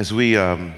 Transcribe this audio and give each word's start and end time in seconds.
As 0.00 0.14
we 0.14 0.34
um, 0.34 0.72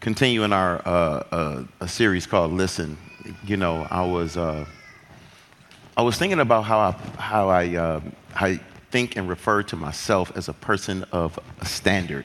continue 0.00 0.42
in 0.42 0.52
our 0.52 0.82
uh, 0.84 0.90
uh, 1.30 1.64
a 1.78 1.86
series 1.86 2.26
called 2.26 2.50
"Listen," 2.50 2.98
you 3.44 3.56
know, 3.56 3.86
I 3.88 4.04
was 4.04 4.36
uh, 4.36 4.66
I 5.96 6.02
was 6.02 6.16
thinking 6.18 6.40
about 6.40 6.62
how 6.62 6.80
I 6.80 6.90
how 7.20 7.48
I 7.50 7.76
uh, 7.76 8.00
how 8.34 8.46
I 8.46 8.60
think 8.90 9.14
and 9.14 9.28
refer 9.28 9.62
to 9.62 9.76
myself 9.76 10.36
as 10.36 10.48
a 10.48 10.52
person 10.52 11.04
of 11.12 11.38
a 11.60 11.64
standard. 11.64 12.24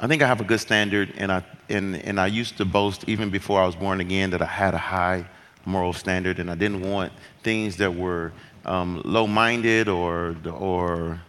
I 0.00 0.06
think 0.06 0.22
I 0.22 0.26
have 0.26 0.40
a 0.40 0.44
good 0.44 0.60
standard, 0.60 1.12
and 1.18 1.30
I 1.30 1.44
and 1.68 1.96
and 1.96 2.18
I 2.18 2.28
used 2.28 2.56
to 2.56 2.64
boast 2.64 3.06
even 3.06 3.28
before 3.28 3.60
I 3.60 3.66
was 3.66 3.76
born 3.76 4.00
again 4.00 4.30
that 4.30 4.40
I 4.40 4.46
had 4.46 4.72
a 4.72 4.78
high 4.78 5.26
moral 5.66 5.92
standard, 5.92 6.38
and 6.38 6.50
I 6.50 6.54
didn't 6.54 6.80
want 6.80 7.12
things 7.42 7.76
that 7.76 7.94
were 7.94 8.32
um, 8.64 9.02
low-minded 9.04 9.86
or 9.86 10.34
or 10.46 11.20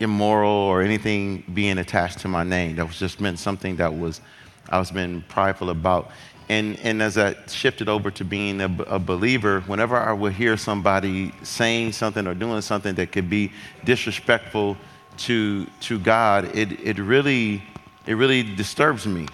immoral 0.00 0.50
or 0.50 0.82
anything 0.82 1.44
being 1.54 1.78
attached 1.78 2.18
to 2.20 2.28
my 2.28 2.42
name. 2.42 2.76
That 2.76 2.86
was 2.86 2.98
just 2.98 3.20
meant 3.20 3.38
something 3.38 3.76
that 3.76 3.96
was 3.96 4.20
I 4.68 4.78
was 4.78 4.90
being 4.90 5.22
prideful 5.28 5.70
about. 5.70 6.10
And, 6.48 6.78
and 6.80 7.00
as 7.00 7.16
I 7.16 7.36
shifted 7.46 7.88
over 7.88 8.10
to 8.10 8.24
being 8.24 8.60
a, 8.60 8.82
a, 8.88 8.98
believer, 8.98 9.60
whenever 9.62 9.96
I 9.96 10.12
would 10.12 10.32
hear 10.32 10.56
somebody 10.56 11.32
saying 11.42 11.92
something 11.92 12.26
or 12.26 12.34
doing 12.34 12.60
something 12.60 12.94
that 12.96 13.12
could 13.12 13.30
be 13.30 13.52
disrespectful 13.84 14.76
to, 15.18 15.66
to 15.82 15.98
God, 16.00 16.56
it, 16.56 16.72
it, 16.80 16.98
really, 16.98 17.62
it 18.06 18.14
really 18.14 18.42
disturbs 18.42 19.06
me. 19.06 19.28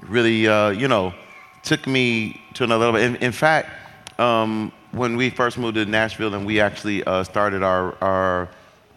Really, 0.00 0.48
uh, 0.48 0.70
you 0.70 0.88
know, 0.88 1.14
took 1.62 1.86
me 1.86 2.40
to 2.54 2.64
another 2.64 2.86
level. 2.86 3.00
In, 3.00 3.16
in 3.16 3.32
fact, 3.32 3.70
um, 4.18 4.72
when 4.90 5.16
we 5.16 5.30
first 5.30 5.58
moved 5.58 5.76
to 5.76 5.84
Nashville 5.84 6.34
and 6.34 6.44
we 6.44 6.60
actually 6.60 7.04
uh, 7.04 7.22
started 7.22 7.62
our, 7.62 7.96
our 8.02 8.48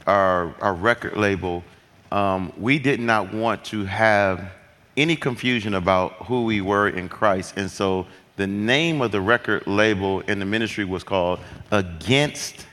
our, 0.06 0.53
our 0.61 0.73
record 0.73 1.17
label, 1.17 1.64
um, 2.11 2.53
we 2.58 2.80
did 2.80 3.00
not 3.00 3.34
want 3.34 3.66
to 3.66 3.86
have 3.86 4.52
any 4.95 5.16
confusion 5.16 5.73
about 5.73 6.14
who 6.25 6.45
we 6.45 6.62
were 6.62 6.88
in 6.88 7.09
Christ. 7.09 7.56
And 7.58 7.70
so 7.70 8.08
the 8.38 8.47
name 8.47 9.02
of 9.02 9.12
the 9.12 9.22
record 9.22 9.67
label 9.67 10.22
in 10.22 10.39
the 10.39 10.45
ministry 10.45 10.86
was 10.86 11.03
called 11.03 11.39
Against 11.72 12.66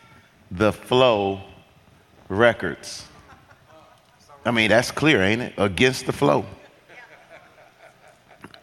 the 0.50 0.72
Flow 0.72 1.40
Records. 2.28 3.06
I 4.44 4.50
mean, 4.50 4.70
that's 4.70 4.90
clear, 4.90 5.22
ain't 5.22 5.42
it? 5.42 5.54
Against 5.56 6.06
the 6.06 6.12
Flow. 6.12 6.44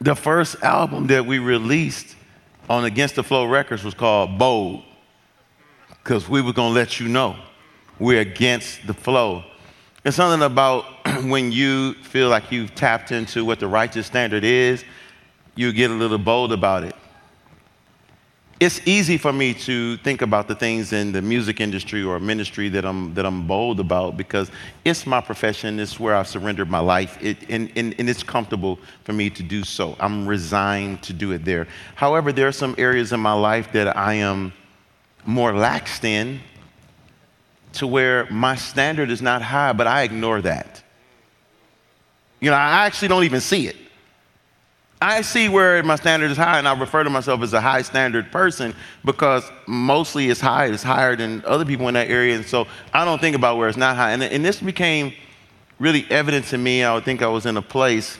The 0.02 0.16
first 0.16 0.61
album 0.64 1.08
that 1.08 1.26
we 1.26 1.39
released 1.39 2.16
on 2.70 2.86
Against 2.86 3.16
the 3.16 3.23
Flow 3.23 3.45
Records 3.45 3.83
was 3.83 3.94
called 3.94 4.38
Bold, 4.38 4.83
because 5.89 6.30
we 6.30 6.42
were 6.42 6.54
going 6.54 6.73
to 6.73 6.80
let 6.80 7.00
you 7.00 7.08
know 7.08 7.36
we're 8.00 8.22
against 8.22 8.88
the 8.88 8.94
flow. 8.94 9.44
It's 10.05 10.16
something 10.16 10.45
about 10.45 10.86
when 11.25 11.52
you 11.52 11.94
feel 11.95 12.30
like 12.30 12.52
you've 12.52 12.73
tapped 12.73 13.11
into 13.11 13.44
what 13.44 13.59
the 13.59 13.67
righteous 13.67 14.08
standard 14.08 14.44
is, 14.44 14.83
you 15.55 15.73
get 15.73 15.92
a 15.92 15.94
little 15.94 16.17
bold 16.17 16.53
about 16.53 16.83
it. 16.83 16.95
It's 18.61 18.86
easy 18.86 19.17
for 19.17 19.31
me 19.31 19.54
to 19.54 19.95
think 19.98 20.21
about 20.21 20.49
the 20.49 20.55
things 20.55 20.92
in 20.92 21.14
the 21.14 21.21
music 21.21 21.61
industry 21.61 22.04
or 22.04 22.20
ministry 22.20 22.67
that 22.70 22.83
I'm, 22.83 23.14
that 23.14 23.26
I'm 23.26 23.48
bold 23.48 23.80
about 23.80 24.17
because 24.17 24.52
it's 24.83 25.05
my 25.05 25.21
profession, 25.21 25.80
it's 25.80 25.98
where 25.98 26.14
I've 26.14 26.27
surrendered 26.27 26.70
my 26.70 26.80
life, 26.80 27.17
it, 27.21 27.38
and, 27.49 27.71
and, 27.77 27.95
and 27.98 28.09
it's 28.09 28.21
comfortable 28.21 28.77
for 29.05 29.14
me 29.14 29.30
to 29.30 29.43
do 29.43 29.64
so. 29.64 29.95
I'm 30.02 30.27
resigned 30.27 31.02
to 31.04 31.14
do 31.14 31.32
it 31.32 31.45
there. 31.45 31.70
However, 31.95 32.33
there 32.33 32.49
are 32.49 32.54
some 32.54 32.76
areas 32.77 33.14
in 33.14 33.21
my 33.21 33.32
life 33.32 33.71
that 33.71 33.95
I 33.95 34.15
am 34.15 34.52
more 35.26 35.54
laxed 35.54 36.04
in 36.04 36.42
to 37.74 37.88
where 37.88 38.26
my 38.32 38.56
standard 38.56 39.10
is 39.10 39.22
not 39.22 39.42
high, 39.42 39.74
but 39.74 39.88
I 39.88 40.04
ignore 40.04 40.42
that. 40.42 40.84
You 42.40 42.50
know, 42.50 42.56
I 42.56 42.86
actually 42.86 43.10
don't 43.10 43.24
even 43.24 43.42
see 43.42 43.68
it. 43.68 43.76
I 45.02 45.22
see 45.22 45.48
where 45.48 45.82
my 45.84 45.96
standard 45.96 46.30
is 46.30 46.38
high, 46.38 46.58
and 46.58 46.68
I 46.68 46.78
refer 46.78 47.04
to 47.04 47.10
myself 47.10 47.42
as 47.42 47.54
a 47.54 47.62
high 47.62 47.84
standard 47.84 48.32
person 48.32 48.76
because 49.06 49.50
mostly 49.66 50.30
it's 50.30 50.42
high, 50.42 50.66
it's 50.66 50.84
higher 50.84 51.16
than 51.16 51.44
other 51.46 51.64
people 51.64 51.88
in 51.88 51.94
that 51.94 52.10
area. 52.10 52.36
And 52.36 52.46
so 52.46 52.68
I 52.94 53.06
don't 53.06 53.22
think 53.22 53.36
about 53.36 53.58
where 53.58 53.70
it's 53.70 53.78
not 53.78 53.96
high. 53.96 54.12
And, 54.12 54.22
and 54.22 54.44
this 54.44 54.60
became 54.60 55.14
really 55.80 56.06
evident 56.10 56.46
to 56.48 56.58
me. 56.58 56.84
I 56.84 56.94
would 56.94 57.06
think 57.06 57.22
I 57.22 57.28
was 57.28 57.46
in 57.46 57.56
a 57.56 57.62
place, 57.62 58.18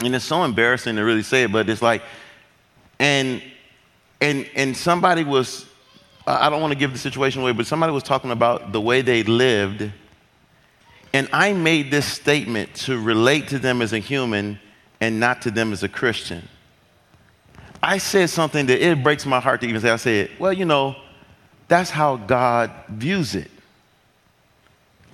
and 0.00 0.14
it's 0.14 0.24
so 0.24 0.42
embarrassing 0.42 0.96
to 0.96 1.02
really 1.02 1.22
say 1.22 1.44
it, 1.44 1.52
but 1.52 1.68
it's 1.68 1.82
like, 1.82 2.02
and 2.98 3.42
and 4.20 4.48
and 4.56 4.76
somebody 4.76 5.22
was 5.22 5.65
I 6.26 6.50
don't 6.50 6.60
want 6.60 6.72
to 6.72 6.78
give 6.78 6.92
the 6.92 6.98
situation 6.98 7.42
away, 7.42 7.52
but 7.52 7.66
somebody 7.66 7.92
was 7.92 8.02
talking 8.02 8.32
about 8.32 8.72
the 8.72 8.80
way 8.80 9.00
they 9.00 9.22
lived. 9.22 9.92
And 11.12 11.28
I 11.32 11.52
made 11.52 11.90
this 11.90 12.06
statement 12.06 12.74
to 12.76 13.00
relate 13.00 13.48
to 13.48 13.58
them 13.58 13.80
as 13.80 13.92
a 13.92 13.98
human 13.98 14.58
and 15.00 15.20
not 15.20 15.42
to 15.42 15.50
them 15.50 15.72
as 15.72 15.82
a 15.82 15.88
Christian. 15.88 16.48
I 17.82 17.98
said 17.98 18.30
something 18.30 18.66
that 18.66 18.84
it 18.84 19.02
breaks 19.02 19.24
my 19.24 19.38
heart 19.38 19.60
to 19.60 19.68
even 19.68 19.80
say. 19.80 19.90
I 19.90 19.96
said, 19.96 20.30
well, 20.38 20.52
you 20.52 20.64
know, 20.64 20.96
that's 21.68 21.90
how 21.90 22.16
God 22.16 22.72
views 22.88 23.34
it. 23.34 23.50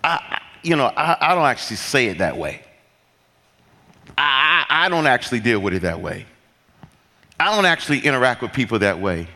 I, 0.03 0.41
you 0.63 0.77
know, 0.77 0.87
I, 0.87 1.17
I 1.21 1.35
don't 1.35 1.45
actually 1.45 1.77
say 1.77 2.07
it 2.07 2.19
that 2.19 2.37
way. 2.37 2.63
I, 4.17 4.65
I 4.69 4.89
don't 4.89 5.07
actually 5.07 5.41
deal 5.41 5.61
with 5.61 5.75
it 5.75 5.83
that 5.83 6.01
way. 6.01 6.27
I 7.39 7.55
don't 7.55 7.67
actually 7.67 8.01
interact 8.01 8.41
with 8.41 8.53
people 8.53 8.79
that 8.81 9.01
way. 9.01 9.29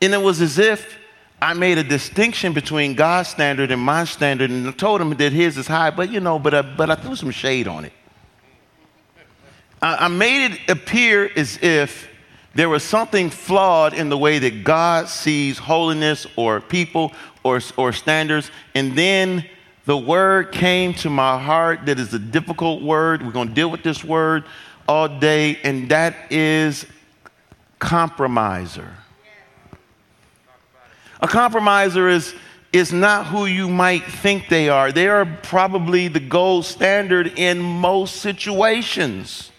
And 0.00 0.14
it 0.14 0.22
was 0.22 0.40
as 0.40 0.58
if 0.58 0.98
I 1.42 1.54
made 1.54 1.78
a 1.78 1.84
distinction 1.84 2.52
between 2.52 2.94
God's 2.94 3.28
standard 3.28 3.70
and 3.70 3.80
my 3.80 4.04
standard 4.04 4.50
and 4.50 4.78
told 4.78 5.00
him 5.00 5.10
that 5.10 5.32
his 5.32 5.56
is 5.56 5.66
high, 5.66 5.90
but 5.90 6.10
you 6.10 6.20
know, 6.20 6.38
but 6.38 6.54
I, 6.54 6.62
but 6.62 6.90
I 6.90 6.94
threw 6.94 7.16
some 7.16 7.30
shade 7.30 7.66
on 7.66 7.84
it. 7.84 7.92
I, 9.80 10.06
I 10.06 10.08
made 10.08 10.52
it 10.52 10.70
appear 10.70 11.30
as 11.34 11.58
if 11.62 12.08
there 12.54 12.68
was 12.68 12.82
something 12.82 13.30
flawed 13.30 13.94
in 13.94 14.08
the 14.08 14.18
way 14.18 14.38
that 14.38 14.64
God 14.64 15.08
sees 15.08 15.56
holiness 15.56 16.26
or 16.36 16.60
people 16.60 17.12
or, 17.42 17.60
or 17.76 17.92
standards. 17.92 18.50
And 18.74 18.96
then 18.96 19.44
the 19.86 19.96
word 19.96 20.52
came 20.52 20.92
to 20.94 21.10
my 21.10 21.40
heart 21.40 21.86
that 21.86 21.98
is 21.98 22.12
a 22.12 22.18
difficult 22.18 22.82
word. 22.82 23.22
We're 23.22 23.32
going 23.32 23.48
to 23.48 23.54
deal 23.54 23.70
with 23.70 23.82
this 23.82 24.04
word 24.04 24.44
all 24.88 25.08
day, 25.08 25.58
and 25.62 25.88
that 25.90 26.30
is 26.30 26.84
compromiser. 27.78 28.94
A 31.22 31.28
compromiser 31.28 32.08
is, 32.08 32.34
is 32.72 32.92
not 32.92 33.26
who 33.26 33.46
you 33.46 33.68
might 33.68 34.04
think 34.04 34.48
they 34.48 34.68
are. 34.68 34.90
They 34.90 35.08
are 35.08 35.26
probably 35.42 36.08
the 36.08 36.20
gold 36.20 36.64
standard 36.64 37.38
in 37.38 37.60
most 37.60 38.16
situations. 38.16 39.49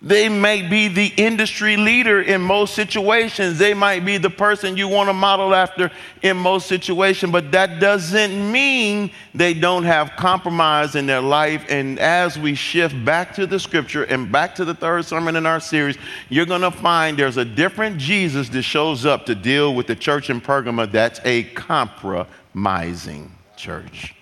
They 0.00 0.28
may 0.28 0.62
be 0.62 0.86
the 0.86 1.06
industry 1.16 1.76
leader 1.76 2.22
in 2.22 2.40
most 2.40 2.74
situations. 2.74 3.58
They 3.58 3.74
might 3.74 4.04
be 4.04 4.16
the 4.16 4.30
person 4.30 4.76
you 4.76 4.86
want 4.86 5.08
to 5.08 5.12
model 5.12 5.52
after 5.52 5.90
in 6.22 6.36
most 6.36 6.68
situations, 6.68 7.32
but 7.32 7.50
that 7.50 7.80
doesn't 7.80 8.52
mean 8.52 9.10
they 9.34 9.54
don't 9.54 9.82
have 9.82 10.12
compromise 10.16 10.94
in 10.94 11.06
their 11.06 11.20
life. 11.20 11.64
And 11.68 11.98
as 11.98 12.38
we 12.38 12.54
shift 12.54 13.04
back 13.04 13.34
to 13.34 13.46
the 13.46 13.58
scripture 13.58 14.04
and 14.04 14.30
back 14.30 14.54
to 14.56 14.64
the 14.64 14.74
third 14.74 15.04
sermon 15.04 15.34
in 15.34 15.46
our 15.46 15.58
series, 15.58 15.98
you're 16.28 16.46
going 16.46 16.60
to 16.60 16.70
find 16.70 17.18
there's 17.18 17.36
a 17.36 17.44
different 17.44 17.98
Jesus 17.98 18.48
that 18.50 18.62
shows 18.62 19.04
up 19.04 19.26
to 19.26 19.34
deal 19.34 19.74
with 19.74 19.88
the 19.88 19.96
church 19.96 20.30
in 20.30 20.40
Pergamum 20.40 20.92
that's 20.92 21.18
a 21.24 21.42
compromising 21.54 23.34
church. 23.56 24.14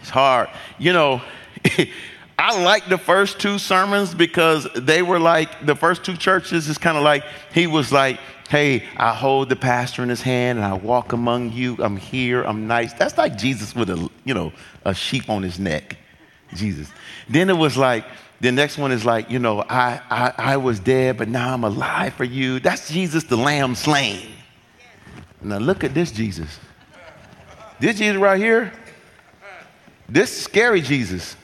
It's 0.00 0.10
hard. 0.10 0.48
You 0.80 0.92
know, 0.92 1.22
I 2.38 2.62
like 2.62 2.88
the 2.88 2.98
first 2.98 3.38
two 3.38 3.58
sermons 3.58 4.14
because 4.14 4.66
they 4.74 5.02
were 5.02 5.18
like 5.18 5.66
the 5.66 5.76
first 5.76 6.04
two 6.04 6.16
churches 6.16 6.68
is 6.68 6.78
kind 6.78 6.96
of 6.96 7.04
like 7.04 7.24
he 7.52 7.66
was 7.66 7.92
like, 7.92 8.18
"Hey, 8.48 8.84
I 8.96 9.14
hold 9.14 9.48
the 9.48 9.56
pastor 9.56 10.02
in 10.02 10.08
his 10.08 10.22
hand 10.22 10.58
and 10.58 10.66
I 10.66 10.72
walk 10.74 11.12
among 11.12 11.52
you. 11.52 11.76
I'm 11.78 11.96
here. 11.96 12.42
I'm 12.42 12.66
nice." 12.66 12.92
That's 12.94 13.16
like 13.16 13.36
Jesus 13.38 13.74
with 13.74 13.90
a 13.90 14.10
you 14.24 14.34
know 14.34 14.52
a 14.84 14.94
sheep 14.94 15.30
on 15.30 15.42
his 15.42 15.58
neck. 15.58 15.96
Jesus. 16.54 16.88
Then 17.28 17.48
it 17.48 17.56
was 17.56 17.76
like 17.76 18.04
the 18.42 18.50
next 18.50 18.76
one 18.76 18.90
is 18.90 19.04
like, 19.04 19.30
you 19.30 19.38
know, 19.38 19.62
I, 19.62 20.00
I, 20.10 20.32
I 20.36 20.56
was 20.56 20.80
dead, 20.80 21.16
but 21.16 21.28
now 21.28 21.54
I'm 21.54 21.62
alive 21.62 22.14
for 22.14 22.24
you. 22.24 22.58
That's 22.58 22.90
Jesus, 22.90 23.22
the 23.22 23.36
lamb 23.36 23.76
slain. 23.76 24.32
Now 25.40 25.58
look 25.58 25.84
at 25.84 25.94
this 25.94 26.10
Jesus. 26.10 26.58
This 27.78 27.98
Jesus 27.98 28.20
right 28.20 28.40
here, 28.40 28.72
This 30.08 30.42
scary 30.42 30.80
Jesus. 30.80 31.36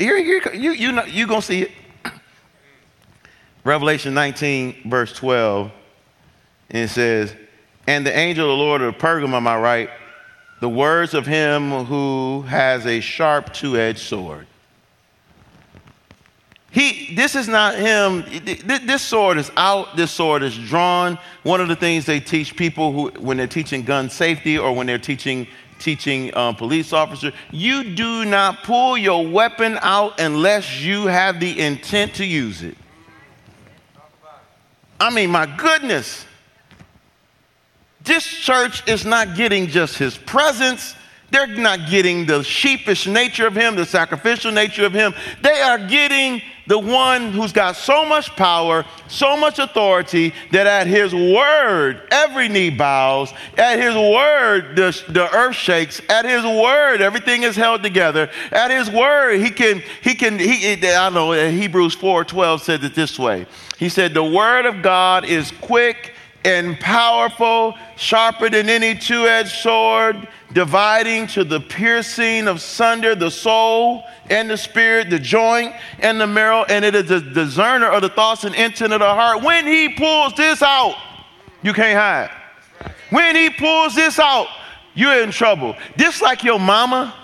Here, 0.00 0.16
here, 0.16 0.54
you, 0.54 0.72
you, 0.72 0.92
know, 0.92 1.04
you 1.04 1.26
gonna 1.26 1.42
see 1.42 1.62
it. 1.64 1.72
Revelation 3.64 4.14
19, 4.14 4.88
verse 4.88 5.12
12, 5.12 5.70
and 6.70 6.84
it 6.84 6.88
says, 6.88 7.34
And 7.86 8.06
the 8.06 8.16
angel 8.16 8.50
of 8.50 8.56
the 8.56 8.64
Lord 8.64 8.80
of 8.80 8.94
Pergamum, 8.96 9.34
am 9.34 9.46
I 9.46 9.58
write, 9.58 9.90
the 10.60 10.70
words 10.70 11.12
of 11.12 11.26
him 11.26 11.84
who 11.84 12.40
has 12.48 12.86
a 12.86 13.00
sharp 13.00 13.52
two-edged 13.52 13.98
sword. 13.98 14.46
He, 16.70 17.14
this 17.14 17.34
is 17.34 17.46
not 17.46 17.76
him. 17.76 18.24
This 18.64 19.02
sword 19.02 19.36
is 19.36 19.50
out. 19.54 19.96
This 19.98 20.10
sword 20.10 20.42
is 20.42 20.56
drawn. 20.56 21.18
One 21.42 21.60
of 21.60 21.68
the 21.68 21.76
things 21.76 22.06
they 22.06 22.20
teach 22.20 22.56
people 22.56 22.92
who, 22.92 23.20
when 23.20 23.36
they're 23.36 23.46
teaching 23.46 23.82
gun 23.82 24.08
safety 24.08 24.56
or 24.56 24.74
when 24.74 24.86
they're 24.86 24.98
teaching 24.98 25.46
teaching 25.80 26.34
um, 26.36 26.54
police 26.54 26.92
officer, 26.92 27.32
you 27.50 27.94
do 27.94 28.24
not 28.24 28.62
pull 28.62 28.96
your 28.96 29.26
weapon 29.26 29.78
out 29.82 30.20
unless 30.20 30.80
you 30.80 31.06
have 31.06 31.40
the 31.40 31.58
intent 31.58 32.14
to 32.14 32.24
use 32.24 32.62
it. 32.62 32.76
I 35.00 35.10
mean, 35.10 35.30
my 35.30 35.46
goodness. 35.46 36.26
This 38.02 38.24
church 38.24 38.86
is 38.88 39.04
not 39.04 39.36
getting 39.36 39.66
just 39.66 39.96
his 39.98 40.16
presence. 40.16 40.94
They're 41.30 41.46
not 41.46 41.88
getting 41.88 42.26
the 42.26 42.42
sheepish 42.42 43.06
nature 43.06 43.46
of 43.46 43.54
him, 43.54 43.76
the 43.76 43.86
sacrificial 43.86 44.52
nature 44.52 44.84
of 44.84 44.92
him. 44.92 45.14
They 45.42 45.60
are 45.60 45.78
getting 45.78 46.42
the 46.66 46.78
one 46.78 47.32
who's 47.32 47.52
got 47.52 47.74
so 47.74 48.04
much 48.04 48.30
power, 48.36 48.84
so 49.08 49.36
much 49.36 49.58
authority 49.58 50.32
that 50.52 50.66
at 50.66 50.86
his 50.86 51.12
word, 51.12 52.02
every 52.12 52.48
knee 52.48 52.70
bows. 52.70 53.32
At 53.58 53.80
his 53.80 53.94
word, 53.94 54.76
the, 54.76 55.02
the 55.08 55.28
earth 55.34 55.56
shakes. 55.56 56.00
At 56.08 56.24
his 56.24 56.44
word, 56.44 57.00
everything 57.00 57.42
is 57.42 57.56
held 57.56 57.82
together. 57.82 58.30
At 58.52 58.70
his 58.70 58.90
word, 58.90 59.40
he 59.40 59.50
can, 59.50 59.82
he 60.02 60.14
can, 60.14 60.38
he, 60.38 60.86
I 60.86 61.10
know, 61.10 61.32
Hebrews 61.32 61.94
4 61.94 62.24
12 62.24 62.62
said 62.62 62.84
it 62.84 62.94
this 62.94 63.18
way. 63.18 63.46
He 63.78 63.88
said, 63.88 64.14
The 64.14 64.24
word 64.24 64.66
of 64.66 64.82
God 64.82 65.24
is 65.24 65.50
quick 65.50 66.14
and 66.44 66.78
powerful, 66.80 67.74
sharper 67.96 68.48
than 68.48 68.68
any 68.68 68.94
two 68.94 69.26
edged 69.26 69.50
sword, 69.50 70.28
dividing 70.52 71.26
to 71.28 71.44
the 71.44 71.60
piercing 71.60 72.48
of 72.48 72.60
sunder 72.60 73.14
the 73.14 73.30
soul 73.30 74.04
and 74.30 74.48
the 74.48 74.56
spirit, 74.56 75.10
the 75.10 75.18
joint 75.18 75.74
and 75.98 76.20
the 76.20 76.26
marrow, 76.26 76.64
and 76.64 76.84
it 76.84 76.94
is 76.94 77.10
a 77.10 77.20
discerner 77.20 77.88
of 77.88 78.02
the 78.02 78.08
thoughts 78.08 78.44
and 78.44 78.54
intent 78.54 78.92
of 78.92 79.00
the 79.00 79.14
heart. 79.14 79.42
When 79.42 79.66
he 79.66 79.90
pulls 79.90 80.34
this 80.34 80.62
out, 80.62 80.96
you 81.62 81.72
can't 81.72 81.98
hide. 81.98 82.30
When 83.10 83.36
he 83.36 83.50
pulls 83.50 83.94
this 83.94 84.18
out, 84.18 84.46
you're 84.94 85.22
in 85.22 85.30
trouble. 85.30 85.76
Just 85.96 86.22
like 86.22 86.42
your 86.42 86.58
mama 86.58 87.14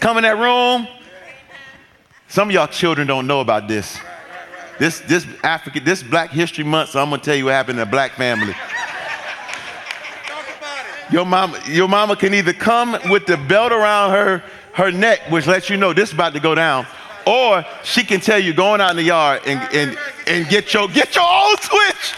come 0.00 0.18
in 0.18 0.22
that 0.22 0.38
room. 0.38 0.86
Some 2.28 2.48
of 2.48 2.54
y'all 2.54 2.66
children 2.66 3.06
don't 3.06 3.26
know 3.26 3.40
about 3.40 3.68
this. 3.68 3.98
This, 4.78 5.00
this 5.00 5.26
African, 5.42 5.84
this 5.84 6.02
Black 6.02 6.30
History 6.30 6.64
Month, 6.64 6.90
so 6.90 7.02
I'm 7.02 7.10
gonna 7.10 7.22
tell 7.22 7.34
you 7.34 7.46
what 7.46 7.54
happened 7.54 7.78
in 7.78 7.86
a 7.86 7.90
black 7.90 8.12
family. 8.12 8.54
Your 11.10 11.24
mama, 11.24 11.60
your 11.68 11.88
mama 11.88 12.16
can 12.16 12.34
either 12.34 12.52
come 12.52 12.96
with 13.08 13.26
the 13.26 13.36
belt 13.36 13.72
around 13.72 14.10
her, 14.10 14.42
her 14.72 14.90
neck, 14.90 15.20
which 15.30 15.46
lets 15.46 15.70
you 15.70 15.76
know 15.76 15.92
this 15.92 16.10
is 16.10 16.14
about 16.14 16.34
to 16.34 16.40
go 16.40 16.54
down, 16.54 16.86
or 17.26 17.64
she 17.84 18.02
can 18.02 18.20
tell 18.20 18.38
you 18.38 18.52
going 18.52 18.80
out 18.80 18.90
in 18.90 18.96
the 18.96 19.04
yard 19.04 19.42
and, 19.46 19.60
and, 19.72 19.98
and 20.26 20.48
get 20.48 20.74
your 20.74 20.88
get 20.88 21.14
your 21.14 21.24
own 21.24 21.56
switch. 21.58 22.14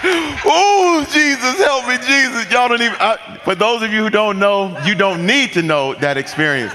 oh, 0.44 1.06
Jesus, 1.10 1.58
help 1.58 1.88
me, 1.88 1.96
Jesus. 1.96 2.50
Y'all 2.52 2.68
don't 2.68 2.80
even, 2.80 2.96
I, 3.00 3.40
for 3.44 3.54
those 3.54 3.82
of 3.82 3.92
you 3.92 4.04
who 4.04 4.10
don't 4.10 4.38
know, 4.38 4.78
you 4.84 4.94
don't 4.94 5.26
need 5.26 5.52
to 5.54 5.62
know 5.62 5.94
that 5.94 6.16
experience. 6.16 6.72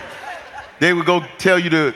They 0.79 0.93
would 0.93 1.05
go 1.05 1.23
tell 1.37 1.57
you 1.57 1.69
to 1.69 1.93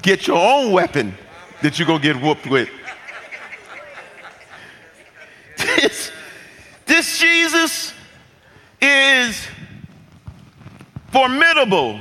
get 0.00 0.26
your 0.26 0.38
own 0.38 0.72
weapon 0.72 1.14
that 1.62 1.78
you're 1.78 1.86
going 1.86 2.00
to 2.00 2.12
get 2.12 2.22
whooped 2.22 2.46
with. 2.46 2.68
This, 5.58 6.10
this 6.86 7.18
Jesus 7.18 7.94
is 8.80 9.46
formidable. 11.10 12.00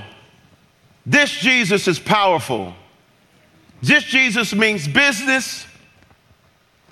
This 1.06 1.32
Jesus 1.32 1.88
is 1.88 2.00
powerful. 2.00 2.74
This 3.82 4.04
Jesus 4.04 4.54
means 4.54 4.88
business. 4.88 5.66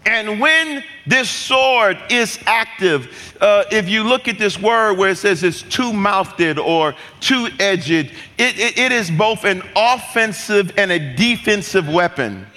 And 0.06 0.40
when 0.40 0.84
this 1.06 1.30
sword 1.30 1.98
is 2.10 2.40
active, 2.46 3.38
uh, 3.42 3.66
if 3.72 3.90
you 3.90 4.04
look 4.04 4.28
at 4.28 4.40
this 4.40 4.60
word 4.60 4.98
where 4.98 5.12
it 5.12 5.18
says 5.18 5.44
it's 5.44 5.62
two 5.62 5.94
mouthed 5.94 6.58
or 6.58 6.96
two 7.20 7.50
edged, 7.60 7.92
it, 7.92 8.12
it, 8.38 8.78
it 8.78 8.92
is 8.92 9.12
both 9.12 9.44
an 9.44 9.62
offensive 9.76 10.72
and 10.78 10.92
a 10.92 11.16
defensive 11.16 11.88
weapon. 11.88 12.48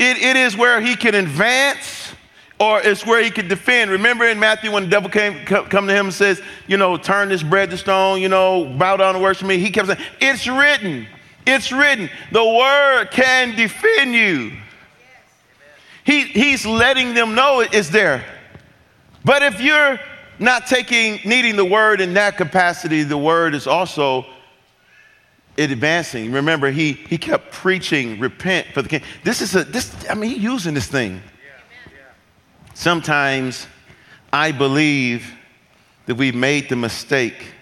It, 0.00 0.16
it 0.16 0.34
is 0.34 0.56
where 0.56 0.80
he 0.80 0.96
can 0.96 1.14
advance 1.14 2.14
or 2.58 2.80
it's 2.80 3.04
where 3.04 3.22
he 3.22 3.30
can 3.30 3.48
defend. 3.48 3.90
Remember 3.90 4.24
in 4.24 4.38
Matthew 4.38 4.72
when 4.72 4.84
the 4.84 4.88
devil 4.88 5.10
came 5.10 5.44
come 5.44 5.86
to 5.86 5.94
him 5.94 6.06
and 6.06 6.14
says, 6.14 6.40
you 6.66 6.78
know, 6.78 6.96
turn 6.96 7.28
this 7.28 7.42
bread 7.42 7.68
to 7.68 7.76
stone, 7.76 8.22
you 8.22 8.30
know, 8.30 8.64
bow 8.78 8.96
down 8.96 9.14
and 9.14 9.22
worship 9.22 9.46
me. 9.46 9.58
He 9.58 9.70
kept 9.70 9.88
saying, 9.88 10.00
it's 10.18 10.48
written. 10.48 11.06
It's 11.46 11.70
written. 11.70 12.08
The 12.32 12.42
word 12.42 13.08
can 13.10 13.54
defend 13.54 14.14
you. 14.14 14.52
He, 16.04 16.24
he's 16.24 16.64
letting 16.64 17.12
them 17.12 17.34
know 17.34 17.60
it's 17.60 17.90
there. 17.90 18.24
But 19.22 19.42
if 19.42 19.60
you're 19.60 20.00
not 20.38 20.66
taking, 20.66 21.20
needing 21.28 21.56
the 21.56 21.64
word 21.66 22.00
in 22.00 22.14
that 22.14 22.38
capacity, 22.38 23.02
the 23.02 23.18
word 23.18 23.54
is 23.54 23.66
also 23.66 24.24
advancing. 25.68 26.32
Remember, 26.32 26.70
he, 26.70 26.92
he 26.92 27.18
kept 27.18 27.52
preaching, 27.52 28.18
repent 28.18 28.68
for 28.68 28.80
the 28.80 28.88
king. 28.88 29.02
This 29.24 29.42
is 29.42 29.54
a, 29.54 29.64
this, 29.64 29.94
I 30.08 30.14
mean, 30.14 30.30
he's 30.30 30.42
using 30.42 30.72
this 30.72 30.86
thing. 30.86 31.20
Sometimes 32.72 33.66
I 34.32 34.52
believe 34.52 35.34
that 36.06 36.14
we've 36.14 36.34
made 36.34 36.68
the 36.68 36.76
mistake 36.76 37.52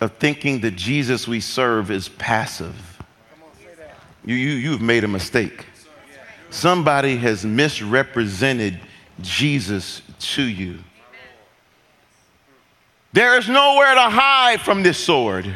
of 0.00 0.12
thinking 0.12 0.60
that 0.60 0.76
Jesus 0.76 1.26
we 1.26 1.40
serve 1.40 1.90
is 1.90 2.08
passive. 2.08 3.02
You, 4.24 4.36
you, 4.36 4.52
you've 4.52 4.82
made 4.82 5.02
a 5.02 5.08
mistake. 5.08 5.66
Somebody 6.50 7.16
has 7.16 7.44
misrepresented 7.44 8.80
Jesus 9.20 10.02
to 10.18 10.42
you. 10.42 10.78
There 13.12 13.38
is 13.38 13.48
nowhere 13.48 13.94
to 13.94 14.10
hide 14.10 14.60
from 14.60 14.82
this 14.82 14.98
sword. 14.98 15.52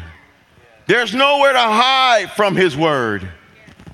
There's 0.89 1.13
nowhere 1.13 1.53
to 1.53 1.59
hide 1.59 2.31
from 2.31 2.55
his 2.55 2.75
word. 2.75 3.29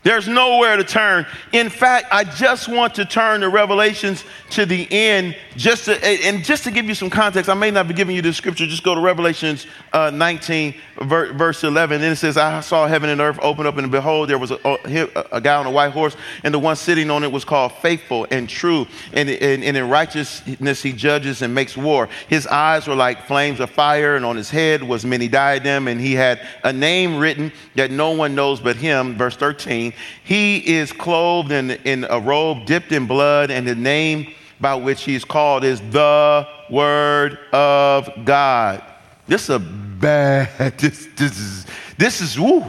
There's 0.05 0.27
nowhere 0.27 0.77
to 0.77 0.83
turn. 0.83 1.25
In 1.51 1.67
fact, 1.67 2.09
I 2.11 2.23
just 2.23 2.67
want 2.67 2.93
to 2.93 3.05
turn 3.05 3.41
the 3.41 3.49
Revelations 3.49 4.23
to 4.51 4.63
the 4.63 4.87
end, 4.91 5.35
just 5.57 5.85
to, 5.85 6.05
and 6.05 6.45
just 6.45 6.63
to 6.65 6.71
give 6.71 6.85
you 6.85 6.93
some 6.93 7.09
context. 7.09 7.49
I 7.49 7.55
may 7.55 7.71
not 7.71 7.87
be 7.87 7.95
giving 7.95 8.15
you 8.15 8.21
the 8.21 8.31
scripture. 8.31 8.67
Just 8.67 8.83
go 8.83 8.93
to 8.93 9.01
Revelations 9.01 9.65
uh, 9.93 10.11
19, 10.11 10.75
ver- 11.01 11.33
verse 11.33 11.63
11. 11.63 12.03
And 12.03 12.13
it 12.13 12.17
says, 12.17 12.37
"I 12.37 12.61
saw 12.61 12.85
heaven 12.85 13.09
and 13.09 13.19
earth 13.19 13.39
open 13.41 13.65
up, 13.65 13.77
and 13.77 13.89
behold, 13.89 14.29
there 14.29 14.37
was 14.37 14.51
a, 14.51 14.59
a, 14.63 15.27
a, 15.37 15.41
guy 15.41 15.55
on 15.55 15.65
a 15.65 15.71
white 15.71 15.91
horse, 15.91 16.15
and 16.43 16.53
the 16.53 16.59
one 16.59 16.75
sitting 16.75 17.09
on 17.09 17.23
it 17.23 17.31
was 17.31 17.43
called 17.43 17.71
Faithful 17.71 18.27
and 18.29 18.47
True, 18.47 18.85
and, 19.11 19.27
and, 19.27 19.63
and 19.63 19.75
in 19.75 19.89
righteousness 19.89 20.83
he 20.83 20.93
judges 20.93 21.41
and 21.41 21.55
makes 21.55 21.75
war. 21.75 22.09
His 22.27 22.45
eyes 22.45 22.87
were 22.87 22.93
like 22.93 23.25
flames 23.25 23.59
of 23.59 23.71
fire, 23.71 24.15
and 24.15 24.23
on 24.23 24.35
his 24.35 24.51
head 24.51 24.83
was 24.83 25.03
many 25.03 25.27
diadem, 25.27 25.87
and 25.87 25.99
he 25.99 26.13
had 26.13 26.47
a 26.63 26.71
name 26.71 27.17
written 27.17 27.51
that 27.73 27.89
no 27.89 28.11
one 28.11 28.35
knows 28.35 28.59
but 28.59 28.75
him." 28.75 29.17
Verse 29.17 29.35
13. 29.35 29.94
He 30.23 30.57
is 30.75 30.91
clothed 30.91 31.51
in, 31.51 31.71
in 31.71 32.05
a 32.09 32.19
robe 32.19 32.65
dipped 32.65 32.91
in 32.91 33.07
blood, 33.07 33.51
and 33.51 33.67
the 33.67 33.75
name 33.75 34.33
by 34.59 34.75
which 34.75 35.03
he 35.03 35.15
is 35.15 35.25
called 35.25 35.63
is 35.63 35.81
the 35.91 36.47
Word 36.69 37.39
of 37.51 38.09
God. 38.23 38.83
This 39.27 39.43
is 39.43 39.49
a 39.49 39.59
bad, 39.59 40.77
this, 40.77 41.07
this 41.15 41.39
is, 41.39 41.65
this 41.97 42.21
is, 42.21 42.39
woo. 42.39 42.63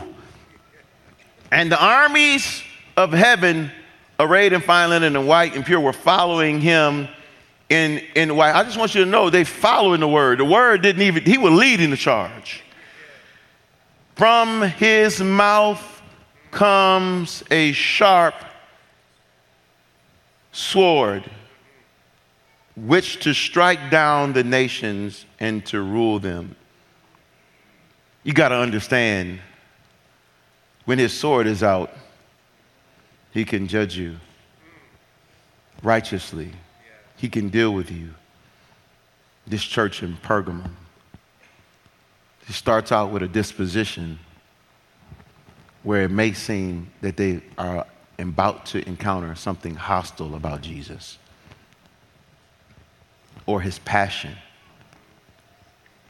And 1.51 1.71
the 1.71 1.83
armies 1.83 2.63
of 2.97 3.13
heaven, 3.13 3.71
arrayed 4.19 4.53
in 4.53 4.61
fine 4.61 4.91
linen 4.91 5.17
and 5.17 5.29
white 5.29 5.55
and 5.55 5.65
pure, 5.65 5.81
were 5.81 5.93
following 5.93 6.61
him 6.61 7.09
in, 7.69 8.03
in 8.15 8.37
white. 8.37 8.55
I 8.55 8.63
just 8.65 8.79
want 8.79 8.95
you 8.95 9.05
to 9.05 9.11
know 9.11 9.31
they 9.31 9.45
following 9.45 10.01
the 10.01 10.09
word. 10.09 10.39
The 10.39 10.45
word 10.45 10.83
didn't 10.83 11.03
even, 11.03 11.25
he 11.25 11.39
was 11.39 11.53
leading 11.53 11.91
the 11.91 11.97
charge. 11.97 12.63
From 14.15 14.63
his 14.63 15.21
mouth 15.21 15.96
comes 16.57 17.45
a 17.51 17.71
sharp 17.73 18.35
sword, 20.53 21.23
which 22.75 23.23
to 23.23 23.35
strike 23.35 23.91
down 23.91 24.33
the 24.33 24.43
nations 24.43 25.27
and 25.39 25.67
to 25.67 25.83
rule 25.83 26.19
them. 26.19 26.57
You 28.23 28.33
got 28.33 28.49
to 28.49 28.55
understand 28.55 29.39
when 30.87 30.99
his 30.99 31.13
sword 31.13 31.47
is 31.47 31.63
out, 31.63 31.93
he 33.33 33.45
can 33.45 33.69
judge 33.69 33.99
you 33.99 34.17
righteously, 35.83 36.53
he 37.19 37.29
can 37.29 37.51
deal 37.51 37.75
with 37.75 37.91
you. 37.91 38.15
This 39.47 39.63
church 39.63 40.03
in 40.03 40.17
Pergamum. 40.17 40.71
He 42.47 42.55
starts 42.55 42.93
out 42.93 43.11
with 43.13 43.23
a 43.23 43.29
disposition 43.29 44.19
where 45.87 46.03
it 46.03 46.11
may 46.11 46.33
seem 46.33 46.91
that 47.01 47.17
they 47.17 47.41
are 47.57 47.87
about 48.19 48.67
to 48.67 48.85
encounter 48.89 49.33
something 49.37 49.77
hostile 49.77 50.35
about 50.35 50.61
Jesus 50.61 51.17
or 53.47 53.61
his 53.61 53.79
passion. 53.79 54.35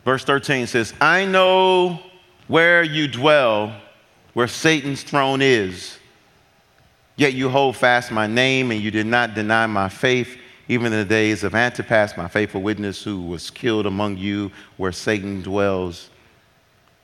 Verse 0.02 0.24
13 0.24 0.66
says, 0.66 0.94
I 0.98 1.26
know 1.26 2.00
where 2.48 2.82
you 2.82 3.06
dwell, 3.06 3.78
where 4.32 4.48
Satan's 4.48 5.02
throne 5.02 5.42
is. 5.42 5.98
Yet 7.16 7.34
you 7.34 7.50
hold 7.50 7.76
fast 7.76 8.10
my 8.10 8.26
name, 8.26 8.70
and 8.70 8.80
you 8.80 8.90
did 8.90 9.06
not 9.06 9.34
deny 9.34 9.66
my 9.66 9.90
faith, 9.90 10.38
even 10.68 10.86
in 10.86 11.00
the 11.00 11.04
days 11.04 11.44
of 11.44 11.54
Antipas, 11.54 12.16
my 12.16 12.28
faithful 12.28 12.62
witness, 12.62 13.04
who 13.04 13.20
was 13.20 13.50
killed 13.50 13.84
among 13.84 14.16
you, 14.16 14.50
where 14.78 14.92
Satan 14.92 15.42
dwells. 15.42 16.08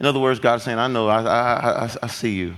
In 0.03 0.09
other 0.09 0.19
words, 0.19 0.41
God 0.41 0.57
is 0.57 0.65
saying, 0.65 0.81
I 0.81 0.89
know, 0.89 1.07
I, 1.07 1.23
I, 1.23 1.85
I, 1.85 1.91
I 2.03 2.07
see 2.09 2.35
you. 2.35 2.57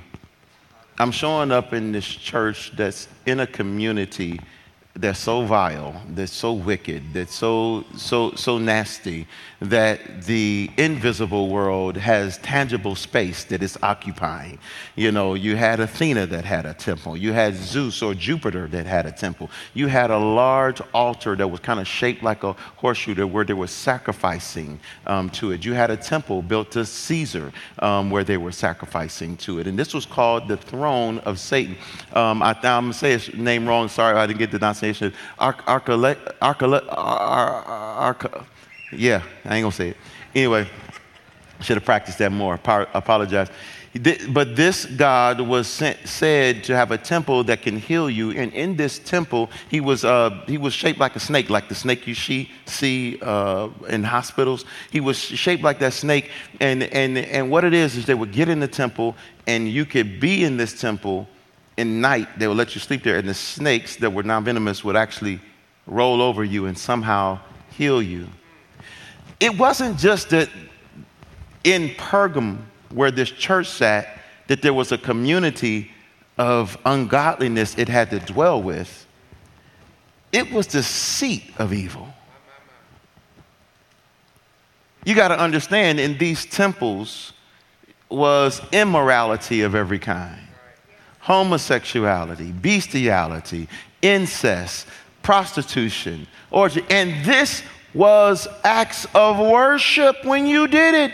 I'm 0.98 1.10
showing 1.10 1.52
up 1.52 1.74
in 1.74 1.92
this 1.92 2.06
church 2.06 2.72
that's 2.74 3.06
in 3.26 3.40
a 3.40 3.46
community 3.46 4.40
that's 4.94 5.18
so 5.18 5.44
vile, 5.44 6.00
that's 6.08 6.32
so 6.32 6.54
wicked, 6.54 7.02
that's 7.12 7.34
so 7.34 7.84
so 7.96 8.32
so 8.34 8.56
nasty 8.56 9.26
that 9.70 10.24
the 10.24 10.70
invisible 10.76 11.48
world 11.48 11.96
has 11.96 12.38
tangible 12.38 12.94
space 12.94 13.44
that 13.44 13.62
it's 13.62 13.78
occupying. 13.82 14.58
You 14.96 15.12
know, 15.12 15.34
you 15.34 15.56
had 15.56 15.80
Athena 15.80 16.26
that 16.26 16.44
had 16.44 16.66
a 16.66 16.74
temple. 16.74 17.16
You 17.16 17.32
had 17.32 17.54
Zeus 17.54 18.02
or 18.02 18.14
Jupiter 18.14 18.66
that 18.68 18.86
had 18.86 19.06
a 19.06 19.12
temple. 19.12 19.50
You 19.72 19.86
had 19.86 20.10
a 20.10 20.18
large 20.18 20.80
altar 20.92 21.36
that 21.36 21.48
was 21.48 21.60
kind 21.60 21.80
of 21.80 21.86
shaped 21.86 22.22
like 22.22 22.42
a 22.42 22.52
horseshoe 22.76 23.14
where 23.26 23.44
they 23.44 23.54
were 23.54 23.66
sacrificing 23.66 24.80
um, 25.06 25.30
to 25.30 25.52
it. 25.52 25.64
You 25.64 25.72
had 25.72 25.90
a 25.90 25.96
temple 25.96 26.42
built 26.42 26.72
to 26.72 26.84
Caesar 26.84 27.52
um, 27.78 28.10
where 28.10 28.24
they 28.24 28.36
were 28.36 28.52
sacrificing 28.52 29.36
to 29.38 29.60
it. 29.60 29.66
And 29.66 29.78
this 29.78 29.94
was 29.94 30.04
called 30.04 30.48
the 30.48 30.56
throne 30.56 31.20
of 31.20 31.38
Satan. 31.38 31.76
Um, 32.12 32.42
I, 32.42 32.50
am 32.62 32.84
going 32.84 32.92
to 32.92 32.98
say 32.98 33.12
his 33.12 33.32
name 33.34 33.66
wrong. 33.66 33.88
Sorry, 33.88 34.16
I 34.16 34.26
didn't 34.26 34.40
get 34.40 34.50
the 34.50 34.58
pronunciation. 34.58 35.12
Archele, 35.38 36.16
yeah, 38.96 39.22
I 39.44 39.56
ain't 39.56 39.64
gonna 39.64 39.72
say 39.72 39.90
it. 39.90 39.96
Anyway, 40.34 40.68
should 41.60 41.76
have 41.76 41.84
practiced 41.84 42.18
that 42.18 42.32
more. 42.32 42.54
Apologize. 42.54 43.48
But 44.28 44.56
this 44.56 44.86
God 44.86 45.40
was 45.40 45.68
sent, 45.68 45.98
said 46.04 46.64
to 46.64 46.74
have 46.74 46.90
a 46.90 46.98
temple 46.98 47.44
that 47.44 47.62
can 47.62 47.78
heal 47.78 48.10
you, 48.10 48.32
and 48.32 48.52
in 48.52 48.74
this 48.76 48.98
temple, 48.98 49.50
he 49.70 49.80
was 49.80 50.04
uh, 50.04 50.42
he 50.48 50.58
was 50.58 50.74
shaped 50.74 50.98
like 50.98 51.14
a 51.14 51.20
snake, 51.20 51.48
like 51.48 51.68
the 51.68 51.76
snake 51.76 52.04
you 52.04 52.14
see 52.14 52.50
see 52.66 53.20
uh, 53.22 53.68
in 53.88 54.02
hospitals. 54.02 54.64
He 54.90 55.00
was 55.00 55.16
shaped 55.16 55.62
like 55.62 55.78
that 55.78 55.92
snake, 55.92 56.30
and 56.60 56.82
and 56.82 57.16
and 57.16 57.52
what 57.52 57.62
it 57.62 57.72
is 57.72 57.96
is 57.96 58.04
they 58.04 58.14
would 58.14 58.32
get 58.32 58.48
in 58.48 58.58
the 58.58 58.66
temple, 58.66 59.14
and 59.46 59.68
you 59.68 59.84
could 59.84 60.18
be 60.18 60.42
in 60.42 60.56
this 60.56 60.78
temple. 60.80 61.28
In 61.76 62.00
night, 62.00 62.28
they 62.38 62.46
would 62.48 62.56
let 62.56 62.74
you 62.74 62.80
sleep 62.80 63.02
there, 63.02 63.18
and 63.18 63.28
the 63.28 63.34
snakes 63.34 63.96
that 63.96 64.12
were 64.12 64.22
non-venomous 64.22 64.84
would 64.84 64.96
actually 64.96 65.40
roll 65.86 66.22
over 66.22 66.44
you 66.44 66.66
and 66.66 66.76
somehow 66.76 67.38
heal 67.70 68.00
you. 68.00 68.28
It 69.40 69.58
wasn't 69.58 69.98
just 69.98 70.30
that 70.30 70.48
in 71.64 71.90
Pergam, 71.90 72.58
where 72.90 73.10
this 73.10 73.30
church 73.30 73.68
sat, 73.68 74.20
that 74.46 74.62
there 74.62 74.74
was 74.74 74.92
a 74.92 74.98
community 74.98 75.90
of 76.38 76.76
ungodliness 76.84 77.76
it 77.78 77.88
had 77.88 78.10
to 78.10 78.18
dwell 78.20 78.62
with. 78.62 79.06
It 80.32 80.50
was 80.52 80.66
the 80.66 80.82
seat 80.82 81.44
of 81.58 81.72
evil. 81.72 82.08
You 85.04 85.14
got 85.14 85.28
to 85.28 85.38
understand, 85.38 86.00
in 86.00 86.18
these 86.18 86.46
temples 86.46 87.32
was 88.08 88.60
immorality 88.72 89.62
of 89.62 89.74
every 89.74 89.98
kind 89.98 90.40
homosexuality, 91.24 92.52
bestiality, 92.52 93.66
incest, 94.02 94.86
prostitution, 95.22 96.26
orgy. 96.50 96.84
And 96.90 97.24
this 97.24 97.62
was 97.94 98.48
acts 98.64 99.06
of 99.14 99.38
worship 99.38 100.24
when 100.24 100.46
you 100.46 100.66
did 100.66 100.94
it. 100.94 101.12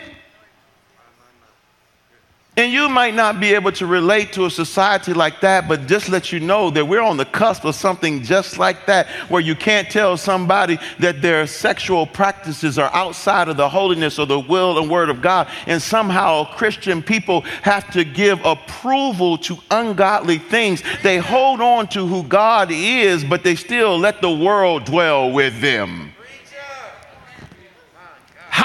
And 2.57 2.73
you 2.73 2.89
might 2.89 3.15
not 3.15 3.39
be 3.39 3.53
able 3.53 3.71
to 3.73 3.85
relate 3.85 4.33
to 4.33 4.45
a 4.45 4.49
society 4.49 5.13
like 5.13 5.39
that, 5.39 5.69
but 5.69 5.87
just 5.87 6.09
let 6.09 6.33
you 6.33 6.41
know 6.41 6.69
that 6.71 6.85
we're 6.85 7.01
on 7.01 7.15
the 7.15 7.23
cusp 7.23 7.63
of 7.63 7.75
something 7.75 8.23
just 8.23 8.57
like 8.57 8.85
that, 8.87 9.07
where 9.29 9.41
you 9.41 9.55
can't 9.55 9.89
tell 9.89 10.17
somebody 10.17 10.77
that 10.99 11.21
their 11.21 11.47
sexual 11.47 12.05
practices 12.05 12.77
are 12.77 12.93
outside 12.93 13.47
of 13.47 13.55
the 13.55 13.69
holiness 13.69 14.19
or 14.19 14.25
the 14.25 14.37
will 14.37 14.77
and 14.77 14.91
word 14.91 15.09
of 15.09 15.21
God. 15.21 15.47
And 15.65 15.81
somehow 15.81 16.43
Christian 16.55 17.01
people 17.01 17.41
have 17.61 17.89
to 17.93 18.03
give 18.03 18.43
approval 18.43 19.37
to 19.39 19.57
ungodly 19.71 20.37
things. 20.37 20.83
They 21.03 21.19
hold 21.19 21.61
on 21.61 21.87
to 21.89 22.05
who 22.05 22.21
God 22.23 22.69
is, 22.69 23.23
but 23.23 23.45
they 23.45 23.55
still 23.55 23.97
let 23.97 24.21
the 24.21 24.31
world 24.31 24.83
dwell 24.83 25.31
with 25.31 25.61
them. 25.61 26.10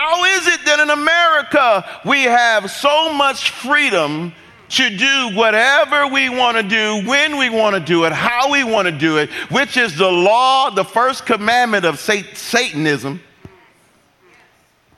How 0.07 0.25
is 0.25 0.47
it 0.47 0.65
that 0.67 0.79
in 0.79 0.91
America 0.91 1.85
we 2.05 2.23
have 2.23 2.71
so 2.71 3.13
much 3.13 3.51
freedom 3.51 4.33
to 4.69 4.97
do 4.97 5.31
whatever 5.35 6.07
we 6.07 6.29
want 6.29 6.57
to 6.57 6.63
do, 6.63 7.03
when 7.09 7.37
we 7.37 7.51
want 7.51 7.75
to 7.75 7.81
do 7.81 8.05
it, 8.05 8.13
how 8.13 8.53
we 8.53 8.63
want 8.63 8.87
to 8.87 8.93
do 8.97 9.19
it, 9.19 9.31
which 9.51 9.77
is 9.77 9.97
the 9.97 10.09
law, 10.09 10.71
the 10.71 10.85
first 10.85 11.27
commandment 11.27 11.85
of 11.85 11.99
Satanism. 11.99 13.21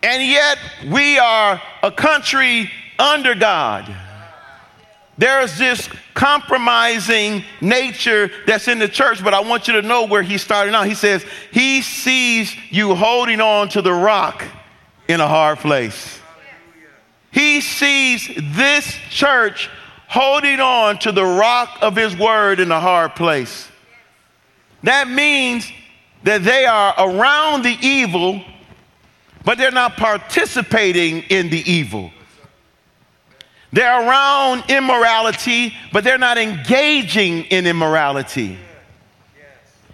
And 0.03 0.23
yet 0.23 0.59
we 0.91 1.19
are 1.19 1.63
a 1.83 1.91
country 1.91 2.71
under 2.99 3.35
God. 3.35 3.91
There's 5.17 5.57
this 5.57 5.89
compromising 6.13 7.45
nature 7.63 8.31
that's 8.47 8.69
in 8.69 8.79
the 8.79 8.89
church, 8.89 9.25
but 9.25 9.33
I 9.33 9.41
want 9.41 9.69
you 9.69 9.73
to 9.81 9.83
know 9.83 10.05
where 10.05 10.23
he's 10.23 10.43
starting 10.43 10.75
out. 10.75 10.87
He 10.87 10.95
says, 10.95 11.25
He 11.51 11.81
sees 11.81 12.55
you 12.69 12.95
holding 12.95 13.41
on 13.41 13.71
to 13.71 13.81
the 13.81 13.95
rock 13.95 14.45
in 15.09 15.21
a 15.21 15.27
hard 15.27 15.59
place. 15.59 16.21
He 17.31 17.61
sees 17.61 18.31
this 18.55 18.97
church 19.11 19.69
holding 20.09 20.61
on 20.61 20.99
to 21.01 21.13
the 21.13 21.25
rock 21.25 21.79
of 21.83 21.97
his 21.97 22.17
word 22.17 22.61
in 22.61 22.71
a 22.71 22.81
hard 22.81 23.15
place. 23.15 23.69
That 24.83 25.09
means 25.09 25.71
that 26.23 26.45
they 26.45 26.65
are 26.65 26.95
around 26.99 27.63
the 27.63 27.77
evil, 27.81 28.43
but 29.45 29.59
they're 29.59 29.71
not 29.71 29.97
participating 29.97 31.23
in 31.25 31.51
the 31.51 31.71
evil. 31.71 32.11
They're 33.73 34.09
around 34.09 34.65
immorality, 34.69 35.75
but 35.93 36.05
they're 36.05 36.17
not 36.17 36.39
engaging 36.39 37.45
in 37.45 37.67
immorality. 37.67 38.59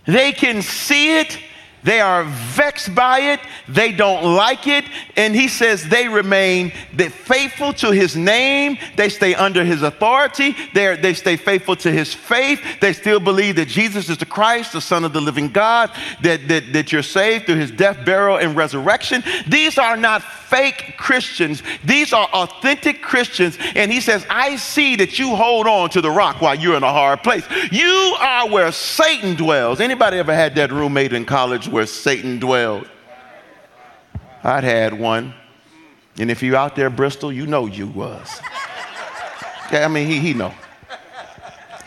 They 0.06 0.32
can 0.32 0.62
see 0.62 1.18
it, 1.18 1.38
they 1.84 2.00
are 2.00 2.24
vexed 2.24 2.94
by 2.94 3.20
it. 3.20 3.40
They 3.68 3.92
don't 3.92 4.34
like 4.34 4.66
it. 4.66 4.84
And 5.16 5.34
he 5.34 5.48
says 5.48 5.86
they 5.88 6.08
remain 6.08 6.70
faithful 6.70 7.72
to 7.74 7.90
his 7.92 8.16
name. 8.16 8.78
They 8.96 9.10
stay 9.10 9.34
under 9.34 9.64
his 9.64 9.82
authority. 9.82 10.56
They, 10.72 10.96
they 10.96 11.14
stay 11.14 11.36
faithful 11.36 11.76
to 11.76 11.92
his 11.92 12.14
faith. 12.14 12.60
They 12.80 12.94
still 12.94 13.20
believe 13.20 13.56
that 13.56 13.68
Jesus 13.68 14.08
is 14.08 14.18
the 14.18 14.26
Christ, 14.26 14.72
the 14.72 14.80
Son 14.80 15.04
of 15.04 15.12
the 15.12 15.20
living 15.20 15.48
God, 15.48 15.90
that, 16.22 16.48
that, 16.48 16.72
that 16.72 16.92
you're 16.92 17.02
saved 17.02 17.46
through 17.46 17.56
his 17.56 17.70
death, 17.70 18.04
burial, 18.04 18.38
and 18.38 18.56
resurrection. 18.56 19.22
These 19.46 19.76
are 19.76 19.96
not 19.96 20.22
fake 20.22 20.94
Christians. 20.96 21.62
These 21.84 22.12
are 22.12 22.26
authentic 22.32 23.02
Christians. 23.02 23.58
And 23.74 23.92
he 23.92 24.00
says, 24.00 24.24
I 24.30 24.56
see 24.56 24.96
that 24.96 25.18
you 25.18 25.34
hold 25.34 25.66
on 25.66 25.90
to 25.90 26.00
the 26.00 26.10
rock 26.10 26.40
while 26.40 26.54
you're 26.54 26.76
in 26.76 26.82
a 26.82 26.92
hard 26.92 27.22
place. 27.22 27.44
You 27.70 28.16
are 28.20 28.48
where 28.48 28.72
Satan 28.72 29.34
dwells. 29.34 29.80
Anybody 29.80 30.18
ever 30.18 30.34
had 30.34 30.54
that 30.54 30.72
roommate 30.72 31.12
in 31.12 31.24
college 31.24 31.68
where 31.74 31.86
Satan 31.86 32.38
dwelled. 32.38 32.88
I'd 34.44 34.62
had 34.62 34.96
one. 34.96 35.34
And 36.20 36.30
if 36.30 36.40
you're 36.40 36.54
out 36.54 36.76
there, 36.76 36.88
Bristol, 36.88 37.32
you 37.32 37.48
know 37.48 37.66
you 37.66 37.88
was. 37.88 38.40
I 39.72 39.88
mean, 39.88 40.06
he, 40.06 40.20
he 40.20 40.34
know. 40.34 40.54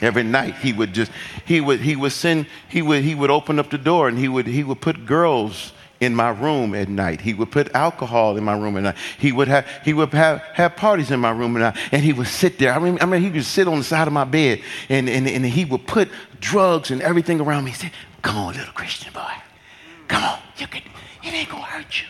Every 0.02 0.24
night 0.24 0.56
he 0.56 0.74
would 0.74 0.94
just, 0.94 1.10
he 1.46 1.62
would, 1.62 1.80
he 1.80 1.96
would 1.96 2.12
send, 2.12 2.48
he 2.68 2.82
would, 2.82 3.06
he 3.06 3.16
would 3.16 3.32
open 3.32 3.60
up 3.60 3.70
the 3.70 3.78
door 3.78 4.10
and 4.10 4.18
he 4.18 4.28
would, 4.28 4.46
he 4.46 4.62
would 4.62 4.82
put 4.82 5.06
girls 5.06 5.72
in 6.02 6.14
my 6.14 6.32
room 6.32 6.76
at 6.76 6.90
night. 6.90 7.22
He 7.22 7.34
would 7.34 7.50
put 7.50 7.74
alcohol 7.74 8.36
in 8.36 8.44
my 8.44 8.58
room 8.58 8.76
at 8.76 8.84
night. 8.84 8.98
He 9.18 9.32
would 9.32 9.48
have, 9.48 9.66
he 9.86 9.94
would 9.94 10.12
have, 10.14 10.42
have 10.54 10.76
parties 10.76 11.12
in 11.12 11.22
my 11.22 11.32
room 11.32 11.56
at 11.56 11.60
night. 11.62 11.94
And 11.94 12.04
he 12.04 12.12
would 12.12 12.28
sit 12.28 12.60
there. 12.60 12.74
I 12.74 12.80
mean, 12.80 12.98
I 13.00 13.06
mean, 13.06 13.22
he 13.22 13.30
would 13.30 13.46
sit 13.46 13.70
on 13.70 13.78
the 13.78 13.86
side 13.86 14.06
of 14.06 14.14
my 14.14 14.26
bed 14.26 14.62
and, 14.90 15.08
and, 15.08 15.30
and 15.30 15.46
he 15.46 15.64
would 15.64 15.88
put 15.88 16.10
drugs 16.42 16.92
and 16.92 17.02
everything 17.02 17.40
around 17.40 17.64
me. 17.64 17.72
He 17.72 17.78
said, 17.78 17.92
come 18.22 18.36
on, 18.36 18.54
little 18.54 18.74
Christian 18.74 19.14
boy. 19.14 19.32
Come 20.08 20.24
on, 20.24 20.40
you 20.58 20.68
can. 20.68 20.82
It 21.24 21.34
ain't 21.34 21.50
gonna 21.50 21.64
hurt 21.64 22.02
you. 22.02 22.08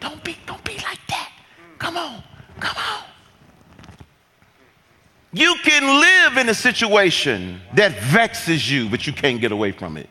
Don't 0.00 0.22
be, 0.24 0.36
don't 0.46 0.62
be 0.64 0.74
like 0.74 1.00
that. 1.08 1.32
Come 1.78 1.96
on, 1.96 2.22
come 2.58 2.76
on. 2.76 3.04
You 5.32 5.54
can 5.62 6.00
live 6.00 6.38
in 6.38 6.48
a 6.48 6.54
situation 6.54 7.60
that 7.74 7.92
vexes 8.00 8.70
you, 8.70 8.88
but 8.88 9.06
you 9.06 9.12
can't 9.12 9.40
get 9.40 9.52
away 9.52 9.72
from 9.72 9.96
it. 9.96 10.08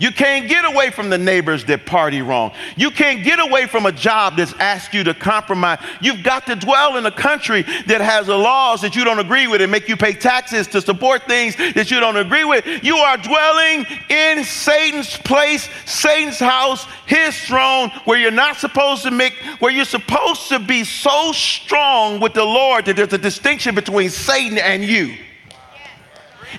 You 0.00 0.10
can't 0.10 0.48
get 0.48 0.64
away 0.64 0.90
from 0.90 1.10
the 1.10 1.18
neighbors 1.18 1.66
that 1.66 1.84
party 1.84 2.22
wrong. 2.22 2.52
You 2.74 2.90
can't 2.90 3.22
get 3.22 3.38
away 3.38 3.66
from 3.66 3.84
a 3.84 3.92
job 3.92 4.38
that's 4.38 4.54
asked 4.54 4.94
you 4.94 5.04
to 5.04 5.12
compromise. 5.12 5.78
You've 6.00 6.22
got 6.22 6.46
to 6.46 6.56
dwell 6.56 6.96
in 6.96 7.04
a 7.04 7.10
country 7.10 7.62
that 7.86 8.00
has 8.00 8.26
laws 8.26 8.80
that 8.80 8.96
you 8.96 9.04
don't 9.04 9.18
agree 9.18 9.46
with 9.46 9.60
and 9.60 9.70
make 9.70 9.90
you 9.90 9.98
pay 9.98 10.14
taxes 10.14 10.66
to 10.68 10.80
support 10.80 11.24
things 11.24 11.54
that 11.56 11.90
you 11.90 12.00
don't 12.00 12.16
agree 12.16 12.44
with. 12.44 12.64
You 12.82 12.96
are 12.96 13.18
dwelling 13.18 13.84
in 14.08 14.42
Satan's 14.42 15.18
place, 15.18 15.68
Satan's 15.84 16.38
house, 16.38 16.86
his 17.04 17.38
throne, 17.38 17.90
where 18.06 18.18
you're 18.18 18.30
not 18.30 18.56
supposed 18.56 19.02
to 19.02 19.10
make, 19.10 19.34
where 19.58 19.70
you're 19.70 19.84
supposed 19.84 20.48
to 20.48 20.58
be 20.58 20.82
so 20.82 21.32
strong 21.32 22.20
with 22.20 22.32
the 22.32 22.44
Lord 22.44 22.86
that 22.86 22.96
there's 22.96 23.12
a 23.12 23.18
distinction 23.18 23.74
between 23.74 24.08
Satan 24.08 24.56
and 24.56 24.82
you. 24.82 25.14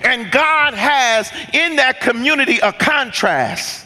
And 0.02 0.30
God 0.30 0.74
has 0.74 1.30
in 1.52 1.76
that 1.76 2.00
community 2.00 2.58
a 2.58 2.72
contrast 2.72 3.82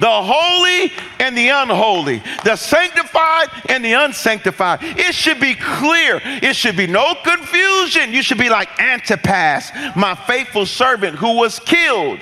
the 0.00 0.08
holy 0.10 0.90
and 1.18 1.36
the 1.36 1.48
unholy, 1.50 2.22
the 2.42 2.56
sanctified 2.56 3.48
and 3.68 3.84
the 3.84 3.92
unsanctified. 3.92 4.78
It 4.82 5.14
should 5.14 5.38
be 5.38 5.54
clear. 5.54 6.20
It 6.24 6.56
should 6.56 6.76
be 6.76 6.86
no 6.86 7.14
confusion. 7.22 8.10
You 8.12 8.22
should 8.22 8.38
be 8.38 8.48
like 8.48 8.80
Antipas, 8.80 9.70
my 9.94 10.14
faithful 10.26 10.64
servant 10.64 11.16
who 11.16 11.36
was 11.36 11.58
killed. 11.58 12.18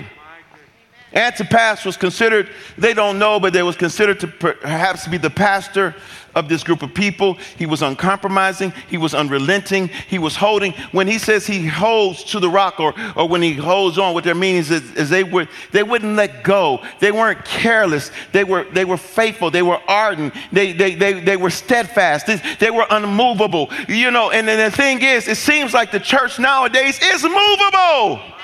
Antipas 1.15 1.85
was 1.85 1.97
considered, 1.97 2.51
they 2.77 2.93
don't 2.93 3.19
know, 3.19 3.41
but 3.41 3.53
they 3.53 3.63
was 3.63 3.77
considered 3.77 4.21
to 4.21 4.27
perhaps 4.27 5.07
be 5.07 5.17
the 5.17 5.31
pastor 5.31 5.95
of 6.39 6.49
this 6.49 6.63
group 6.63 6.83
of 6.83 6.95
people. 6.95 7.35
He 7.57 7.67
was 7.67 7.83
uncompromising, 7.83 8.73
he 8.89 8.97
was 8.97 9.15
unrelenting, 9.15 9.89
he 9.89 10.19
was 10.19 10.37
holding. 10.37 10.73
When 10.93 11.07
he 11.07 11.19
says 11.19 11.47
he 11.47 11.67
holds 11.67 12.25
to 12.25 12.41
the 12.41 12.49
rock 12.49 12.81
or, 12.81 12.95
or 13.17 13.29
when 13.29 13.43
he 13.43 13.55
holds 13.55 13.99
on, 13.99 14.15
what 14.15 14.25
their 14.25 14.35
meanings 14.35 14.71
is, 14.71 14.91
is 14.93 15.11
they, 15.11 15.25
would, 15.25 15.49
they 15.73 15.83
wouldn't 15.83 16.17
let 16.17 16.45
go. 16.45 16.83
They 17.01 17.13
weren't 17.13 17.45
careless, 17.45 18.11
they 18.33 18.45
were, 18.45 18.65
they 18.73 18.85
were 18.85 18.97
faithful, 18.97 19.51
they 19.51 19.63
were 19.63 19.81
ardent, 19.89 20.35
they, 20.53 20.73
they, 20.73 20.95
they, 20.95 21.21
they 21.21 21.37
were 21.37 21.51
steadfast, 21.51 22.27
they, 22.27 22.41
they 22.61 22.71
were 22.71 22.87
unmovable. 22.91 23.71
You 23.89 24.11
know, 24.11 24.31
and, 24.31 24.49
and 24.49 24.73
the 24.73 24.77
thing 24.77 25.03
is, 25.03 25.29
it 25.29 25.37
seems 25.37 25.75
like 25.75 25.91
the 25.91 26.01
church 26.01 26.39
nowadays 26.39 26.99
is 27.03 27.23
movable. 27.25 28.38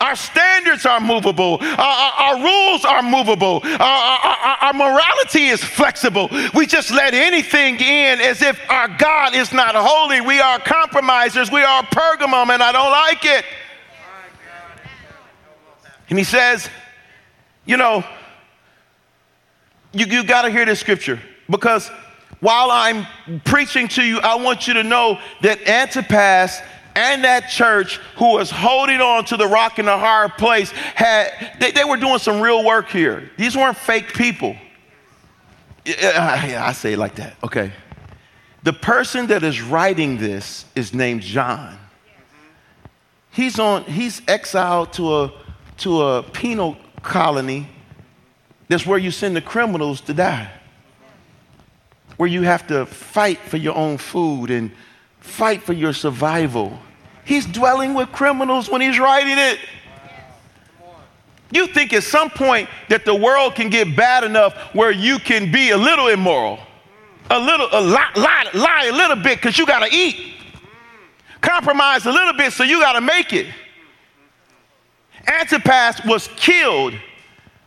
Our 0.00 0.14
standards 0.14 0.86
are 0.86 1.00
movable. 1.00 1.58
Our, 1.60 1.78
our, 1.78 2.12
our 2.12 2.42
rules 2.42 2.84
are 2.84 3.02
movable. 3.02 3.60
Our, 3.64 4.18
our, 4.62 4.72
morality 4.72 5.46
is 5.46 5.62
flexible. 5.62 6.28
We 6.54 6.66
just 6.66 6.90
let 6.90 7.14
anything 7.14 7.76
in 7.80 8.20
as 8.20 8.42
if 8.42 8.60
our 8.70 8.88
God 8.96 9.34
is 9.34 9.52
not 9.52 9.74
holy. 9.74 10.20
We 10.20 10.40
are 10.40 10.60
compromisers. 10.60 11.50
We 11.50 11.62
are 11.62 11.82
Pergamum, 11.82 12.50
and 12.50 12.62
I 12.62 12.72
don't 12.72 12.90
like 12.90 13.24
it. 13.24 13.44
And 16.10 16.18
he 16.18 16.24
says, 16.24 16.68
you 17.66 17.76
know, 17.76 18.04
you, 19.92 20.06
you 20.06 20.24
got 20.24 20.42
to 20.42 20.50
hear 20.50 20.64
this 20.64 20.80
scripture 20.80 21.20
because 21.50 21.90
while 22.40 22.70
I'm 22.70 23.06
preaching 23.44 23.88
to 23.88 24.02
you, 24.02 24.20
I 24.20 24.36
want 24.36 24.68
you 24.68 24.74
to 24.74 24.84
know 24.84 25.18
that 25.42 25.66
Antipas 25.68 26.60
and 26.94 27.24
that 27.24 27.48
church 27.48 27.98
who 28.16 28.34
was 28.34 28.50
holding 28.50 29.00
on 29.00 29.24
to 29.26 29.36
the 29.36 29.46
rock 29.46 29.78
in 29.78 29.86
the 29.86 29.96
hard 29.96 30.32
place 30.32 30.70
had 30.70 31.56
they, 31.60 31.70
they 31.70 31.84
were 31.84 31.96
doing 31.96 32.18
some 32.18 32.40
real 32.40 32.64
work 32.64 32.88
here. 32.88 33.30
These 33.36 33.56
weren't 33.56 33.76
fake 33.76 34.14
people. 34.14 34.56
Yeah, 35.84 36.64
i 36.66 36.72
say 36.72 36.92
it 36.94 36.98
like 36.98 37.14
that. 37.16 37.36
Okay. 37.42 37.72
The 38.62 38.72
person 38.72 39.28
that 39.28 39.42
is 39.42 39.62
writing 39.62 40.18
this 40.18 40.64
is 40.74 40.92
named 40.92 41.22
john. 41.22 41.78
He's 43.30 43.58
on 43.58 43.84
he's 43.84 44.20
exiled 44.28 44.92
to 44.94 45.14
a 45.22 45.32
to 45.78 46.02
a 46.02 46.22
penal 46.22 46.76
colony 47.02 47.68
that's 48.68 48.86
where 48.86 48.98
you 48.98 49.10
send 49.10 49.34
the 49.34 49.40
criminals 49.40 50.02
to 50.02 50.14
die. 50.14 50.50
Where 52.16 52.28
you 52.28 52.42
have 52.42 52.66
to 52.68 52.86
fight 52.86 53.38
for 53.38 53.56
your 53.56 53.74
own 53.74 53.96
food 53.96 54.50
and 54.50 54.70
fight 55.28 55.62
for 55.62 55.72
your 55.72 55.92
survival 55.92 56.78
He's 57.28 57.44
dwelling 57.44 57.92
with 57.92 58.10
criminals 58.10 58.70
when 58.70 58.80
he's 58.80 58.98
writing 58.98 59.36
it. 59.36 59.58
You 61.50 61.66
think 61.66 61.92
at 61.92 62.02
some 62.02 62.30
point 62.30 62.70
that 62.88 63.04
the 63.04 63.14
world 63.14 63.54
can 63.54 63.68
get 63.68 63.94
bad 63.94 64.24
enough 64.24 64.54
where 64.74 64.90
you 64.90 65.18
can 65.18 65.52
be 65.52 65.68
a 65.68 65.76
little 65.76 66.08
immoral, 66.08 66.58
a 67.28 67.38
little, 67.38 67.68
a 67.70 67.82
lie, 67.82 68.10
lie, 68.16 68.48
lie 68.54 68.88
a 68.90 68.96
little 68.96 69.16
bit 69.16 69.36
because 69.36 69.58
you 69.58 69.66
got 69.66 69.86
to 69.86 69.94
eat, 69.94 70.36
compromise 71.42 72.06
a 72.06 72.10
little 72.10 72.32
bit 72.32 72.50
so 72.54 72.64
you 72.64 72.80
got 72.80 72.94
to 72.94 73.02
make 73.02 73.34
it. 73.34 73.46
Antipas 75.26 76.02
was 76.06 76.30
killed 76.34 76.94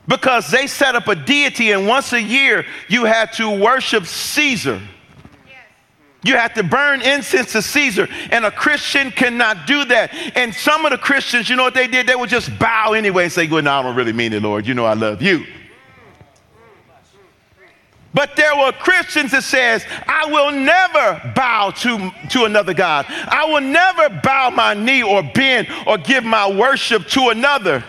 because 0.07 0.49
they 0.49 0.65
set 0.65 0.95
up 0.95 1.07
a 1.07 1.13
deity, 1.13 1.69
and 1.69 1.87
once 1.87 2.13
a 2.13 2.21
year 2.21 2.65
you 2.87 3.05
had 3.05 3.31
to 3.33 3.47
worship 3.61 4.07
Caesar. 4.07 4.81
You 6.23 6.35
have 6.35 6.53
to 6.53 6.63
burn 6.63 7.01
incense 7.01 7.53
to 7.53 7.61
Caesar, 7.63 8.07
and 8.29 8.45
a 8.45 8.51
Christian 8.51 9.09
cannot 9.09 9.65
do 9.65 9.85
that. 9.85 10.13
And 10.35 10.53
some 10.53 10.85
of 10.85 10.91
the 10.91 10.97
Christians, 10.97 11.49
you 11.49 11.55
know 11.55 11.63
what 11.63 11.73
they 11.73 11.87
did? 11.87 12.05
They 12.05 12.15
would 12.15 12.29
just 12.29 12.57
bow 12.59 12.93
anyway 12.93 13.23
and 13.23 13.31
say, 13.31 13.47
Well, 13.47 13.63
no, 13.63 13.71
I 13.71 13.81
don't 13.81 13.95
really 13.95 14.13
mean 14.13 14.33
it, 14.33 14.43
Lord. 14.43 14.67
You 14.67 14.75
know 14.75 14.85
I 14.85 14.93
love 14.93 15.21
you. 15.21 15.45
But 18.13 18.35
there 18.35 18.55
were 18.55 18.73
Christians 18.73 19.31
that 19.31 19.43
says, 19.43 19.85
I 20.05 20.25
will 20.25 20.51
never 20.51 21.33
bow 21.33 21.71
to, 21.71 22.11
to 22.29 22.43
another 22.43 22.73
God. 22.73 23.05
I 23.09 23.45
will 23.45 23.61
never 23.61 24.09
bow 24.21 24.49
my 24.49 24.73
knee 24.73 25.01
or 25.01 25.23
bend 25.23 25.69
or 25.87 25.97
give 25.97 26.25
my 26.25 26.51
worship 26.51 27.07
to 27.09 27.29
another. 27.29 27.83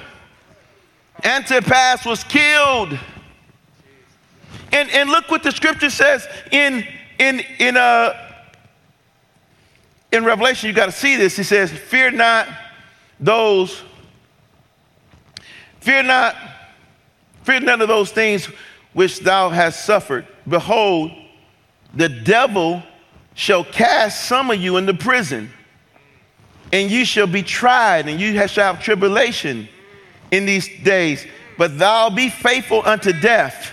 Antipas 1.24 2.04
was 2.04 2.22
killed. 2.24 2.96
And, 4.70 4.88
and 4.90 5.10
look 5.10 5.28
what 5.28 5.42
the 5.42 5.50
scripture 5.50 5.90
says 5.90 6.26
in 6.52 6.86
in, 7.22 7.40
in, 7.60 7.76
uh, 7.76 8.14
in 10.10 10.24
Revelation, 10.24 10.68
you 10.68 10.74
got 10.74 10.86
to 10.86 10.92
see 10.92 11.16
this. 11.16 11.36
He 11.36 11.44
says, 11.44 11.70
Fear 11.70 12.12
not 12.12 12.48
those, 13.20 13.82
fear 15.80 16.02
not, 16.02 16.34
fear 17.44 17.60
none 17.60 17.80
of 17.80 17.88
those 17.88 18.10
things 18.10 18.46
which 18.92 19.20
thou 19.20 19.50
hast 19.50 19.84
suffered. 19.84 20.26
Behold, 20.48 21.12
the 21.94 22.08
devil 22.08 22.82
shall 23.34 23.64
cast 23.64 24.26
some 24.26 24.50
of 24.50 24.60
you 24.60 24.76
into 24.76 24.92
prison, 24.92 25.48
and 26.72 26.90
you 26.90 27.04
shall 27.04 27.28
be 27.28 27.42
tried, 27.42 28.08
and 28.08 28.20
you 28.20 28.46
shall 28.48 28.74
have 28.74 28.82
tribulation 28.82 29.68
in 30.32 30.44
these 30.44 30.68
days. 30.82 31.24
But 31.56 31.78
thou 31.78 32.10
be 32.10 32.28
faithful 32.28 32.82
unto 32.84 33.12
death, 33.12 33.70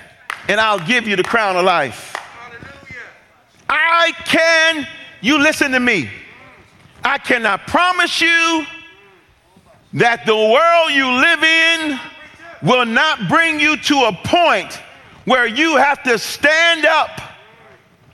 and 0.47 0.61
I'll 0.61 0.85
give 0.85 1.07
you 1.07 1.15
the 1.15 1.23
crown 1.23 1.55
of 1.55 1.65
life. 1.65 2.15
I 3.69 4.13
can, 4.25 4.87
you 5.21 5.37
listen 5.37 5.71
to 5.71 5.79
me. 5.79 6.09
I 7.03 7.17
cannot 7.17 7.67
promise 7.67 8.19
you 8.19 8.65
that 9.93 10.25
the 10.25 10.35
world 10.35 10.91
you 10.91 11.09
live 11.09 11.43
in 11.43 11.99
will 12.61 12.85
not 12.85 13.29
bring 13.29 13.59
you 13.59 13.77
to 13.77 13.95
a 14.05 14.13
point 14.25 14.81
where 15.25 15.45
you 15.45 15.77
have 15.77 16.03
to 16.03 16.17
stand 16.17 16.85
up 16.85 17.21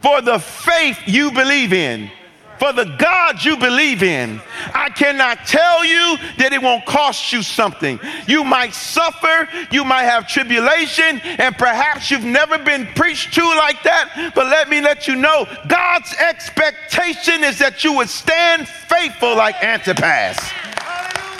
for 0.02 0.22
the 0.22 0.40
faith 0.40 1.00
you 1.06 1.32
believe 1.32 1.74
in 1.74 2.12
for 2.60 2.74
the 2.74 2.86
God 2.98 3.44
you 3.44 3.58
believe 3.58 4.04
in. 4.04 4.42
I 4.74 4.90
cannot 4.90 5.46
tell 5.46 5.86
you 5.86 6.18
that 6.38 6.54
it 6.54 6.62
won't 6.62 6.86
cost 6.86 7.32
you 7.34 7.44
something. 7.44 8.00
You 8.28 8.44
might 8.44 8.74
suffer, 8.74 9.48
you 9.72 9.84
might 9.84 10.04
have 10.04 10.28
tribulation, 10.28 11.20
and 11.24 11.58
perhaps 11.58 12.12
you've 12.12 12.24
never 12.24 12.58
been 12.58 12.88
preached 12.96 13.34
to 13.36 13.42
like 13.42 13.82
that. 13.84 14.32
But 14.36 14.48
let 14.48 14.70
me 14.70 14.82
let 14.82 15.08
you 15.08 15.16
know 15.16 15.48
God's 15.68 16.14
expectation 16.16 17.44
is 17.44 17.60
that 17.60 17.84
you 17.84 17.94
would 17.94 18.10
stand 18.10 18.68
faithful 18.68 19.36
like 19.36 19.62
Antipas. 19.64 20.38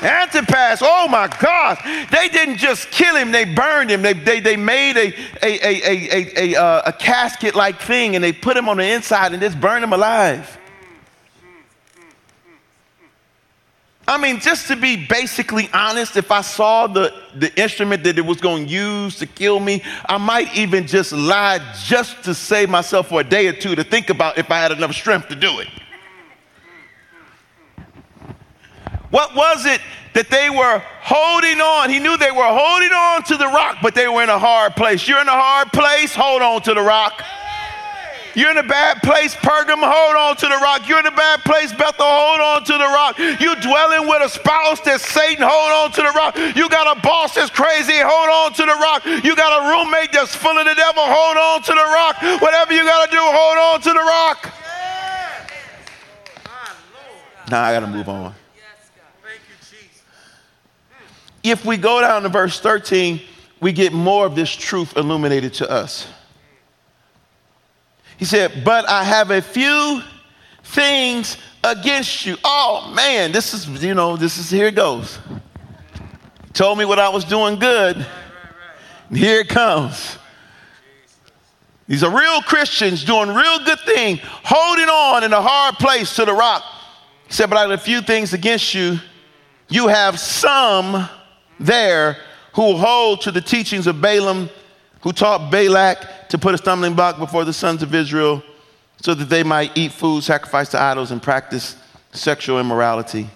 Antipas, 0.02 0.82
oh 0.84 1.08
my 1.08 1.28
God, 1.40 1.80
they 2.12 2.28
didn't 2.30 2.58
just 2.58 2.92
kill 2.92 3.16
him, 3.16 3.32
they 3.32 3.46
burned 3.46 3.90
him. 3.90 4.02
They, 4.02 4.14
they, 4.14 4.40
they 4.40 4.58
made 4.58 4.98
a, 4.98 5.14
a, 5.42 5.60
a, 5.64 5.82
a, 5.84 6.10
a, 6.12 6.56
a, 6.56 6.62
uh, 6.62 6.82
a 6.86 6.94
casket 6.94 7.56
like 7.56 7.80
thing 7.82 8.16
and 8.16 8.24
they 8.24 8.34
put 8.34 8.58
him 8.58 8.70
on 8.70 8.78
the 8.78 8.86
inside 8.86 9.32
and 9.32 9.42
just 9.42 9.60
burned 9.60 9.84
him 9.84 9.94
alive. 9.94 10.60
I 14.08 14.20
mean, 14.20 14.40
just 14.40 14.68
to 14.68 14.76
be 14.76 15.08
basically 15.08 15.68
honest, 15.74 16.16
if 16.16 16.32
I 16.32 16.42
saw 16.42 16.86
the, 16.86 17.12
the 17.36 17.54
instrument 17.60 18.04
that 18.04 18.20
it 18.20 18.26
was 18.26 18.40
going 18.40 18.68
to 18.68 18.72
use 18.72 19.18
to 19.18 19.26
kill 19.26 19.60
me, 19.60 19.82
I 20.08 20.18
might 20.18 20.56
even 20.56 20.86
just 20.86 21.12
lie 21.12 21.60
just 21.84 22.24
to 22.26 22.36
save 22.36 22.70
myself 22.70 23.10
for 23.10 23.22
a 23.22 23.24
day 23.24 23.48
or 23.48 23.54
two 23.54 23.74
to 23.76 23.84
think 23.84 24.12
about 24.12 24.38
if 24.38 24.52
I 24.52 24.60
had 24.60 24.72
enough 24.72 24.94
strength 24.94 25.30
to 25.30 25.36
do 25.36 25.60
it. 25.60 25.68
What 29.10 29.36
was 29.36 29.66
it 29.66 29.82
that 30.14 30.30
they 30.30 30.50
were 30.50 30.84
holding 31.02 31.62
on? 31.62 31.90
He 31.90 32.00
knew 32.00 32.16
they 32.18 32.32
were 32.32 32.44
holding 32.44 32.92
on 32.92 33.24
to 33.24 33.38
the 33.38 33.48
rock, 33.48 33.78
but 33.82 33.96
they 33.96 34.08
were 34.08 34.22
in 34.22 34.30
a 34.30 34.38
hard 34.38 34.76
place. 34.76 35.08
You're 35.08 35.22
in 35.22 35.28
a 35.28 35.32
hard 35.32 35.72
place, 35.72 36.14
hold 36.14 36.44
on 36.44 36.62
to 36.64 36.74
the 36.74 36.82
rock. 36.82 37.24
You're 38.36 38.52
in 38.52 38.58
a 38.58 38.64
bad 38.64 39.02
place, 39.02 39.34
Pergam, 39.34 39.80
hold 39.80 40.16
on 40.16 40.36
to 40.38 40.48
the 40.48 40.60
rock. 40.62 40.88
You're 40.88 41.00
in 41.00 41.06
a 41.06 41.16
bad 41.16 41.40
place, 41.44 41.72
Bethel, 41.72 42.06
hold 42.06 42.42
on 42.42 42.64
to 42.66 42.74
the 42.74 42.90
rock. 42.92 43.18
You're 43.40 43.56
dwelling 43.56 44.08
with 44.08 44.22
a 44.24 44.30
spouse 44.30 44.82
that's 44.82 45.08
Satan, 45.08 45.48
hold 45.48 45.72
on 45.72 45.92
to 45.94 46.02
the 46.02 46.12
rock. 46.12 46.38
You 46.56 46.68
got 46.68 46.98
a 46.98 47.00
boss 47.02 47.36
that's 47.36 47.50
crazy, 47.50 47.96
hold 47.96 48.30
on 48.30 48.54
to 48.54 48.64
the 48.64 48.76
rock. 48.76 49.06
You 49.24 49.36
got 49.36 49.56
a 49.56 49.72
roommate 49.72 50.12
that's 50.12 50.36
full 50.36 50.58
of 50.58 50.66
the 50.66 50.76
devil, 50.76 51.04
hold 51.06 51.38
on 51.38 51.62
to 51.64 51.72
the 51.72 51.88
rock. 51.96 52.42
Whatever 52.42 52.74
you 52.74 52.84
got 52.84 53.06
to 53.06 53.12
do, 53.12 53.22
hold 53.22 53.58
on 53.58 53.82
to 53.82 53.90
the 53.90 54.04
rock. 54.04 54.52
Now 57.50 57.64
I 57.64 57.74
got 57.74 57.82
to 57.82 57.88
move 57.88 58.10
on. 58.10 58.36
If 61.44 61.64
we 61.64 61.78
go 61.78 62.02
down 62.02 62.24
to 62.24 62.30
verse 62.30 62.60
13, 62.60 63.22
we 63.62 63.72
get 63.72 63.94
more 63.94 64.26
of 64.26 64.36
this 64.36 64.50
truth 64.50 64.98
illuminated 64.98 65.54
to 65.56 65.70
us. 65.70 66.08
He 68.18 68.26
said, 68.26 68.64
But 68.64 68.88
I 68.88 69.04
have 69.04 69.32
a 69.32 69.42
few 69.42 70.02
things 70.64 71.38
against 71.64 72.26
you. 72.26 72.38
Oh 72.44 72.92
man, 72.96 73.32
this 73.32 73.54
is, 73.54 73.84
you 73.84 73.94
know, 73.94 74.16
this 74.18 74.38
is 74.38 74.50
here 74.50 74.68
it 74.68 74.76
goes. 74.76 75.20
Told 76.54 76.78
me 76.78 76.86
what 76.86 77.00
I 77.00 77.10
was 77.10 77.26
doing 77.26 77.60
good. 77.60 78.06
And 79.10 79.18
Here 79.18 79.42
it 79.42 79.50
comes. 79.50 80.18
These 81.88 82.04
are 82.04 82.18
real 82.18 82.42
Christians 82.42 83.04
doing 83.04 83.30
real 83.30 83.60
good 83.60 83.80
thing, 83.82 84.20
holding 84.24 84.90
on 84.90 85.24
in 85.24 85.34
a 85.34 85.42
hard 85.42 85.76
place 85.76 86.16
to 86.16 86.26
the 86.26 86.34
rock. 86.34 86.64
He 87.28 87.34
said, 87.34 87.50
But 87.50 87.58
I 87.58 87.62
have 87.62 87.72
a 87.72 87.78
few 87.78 88.02
things 88.02 88.34
against 88.34 88.74
you. 88.74 89.00
You 89.68 89.88
have 89.88 90.20
some 90.20 91.08
there 91.60 92.18
who 92.54 92.78
hold 92.78 93.22
to 93.22 93.32
the 93.32 93.42
teachings 93.42 93.86
of 93.88 94.02
Balaam, 94.02 94.50
who 95.06 95.14
taught 95.14 95.52
Balak 95.52 96.30
to 96.30 96.38
put 96.40 96.56
a 96.56 96.58
stumbling 96.58 96.96
block 96.96 97.20
before 97.20 97.46
the 97.46 97.54
sons 97.54 97.84
of 97.84 97.94
Israel 97.94 98.42
so 99.00 99.14
that 99.14 99.30
they 99.30 99.44
might 99.44 99.78
eat 99.78 99.92
food 99.92 100.24
sacrificed 100.24 100.72
to 100.72 100.82
idols 100.82 101.12
and 101.12 101.22
practice 101.22 101.78
sexual 102.12 102.60
immorality. 102.60 103.30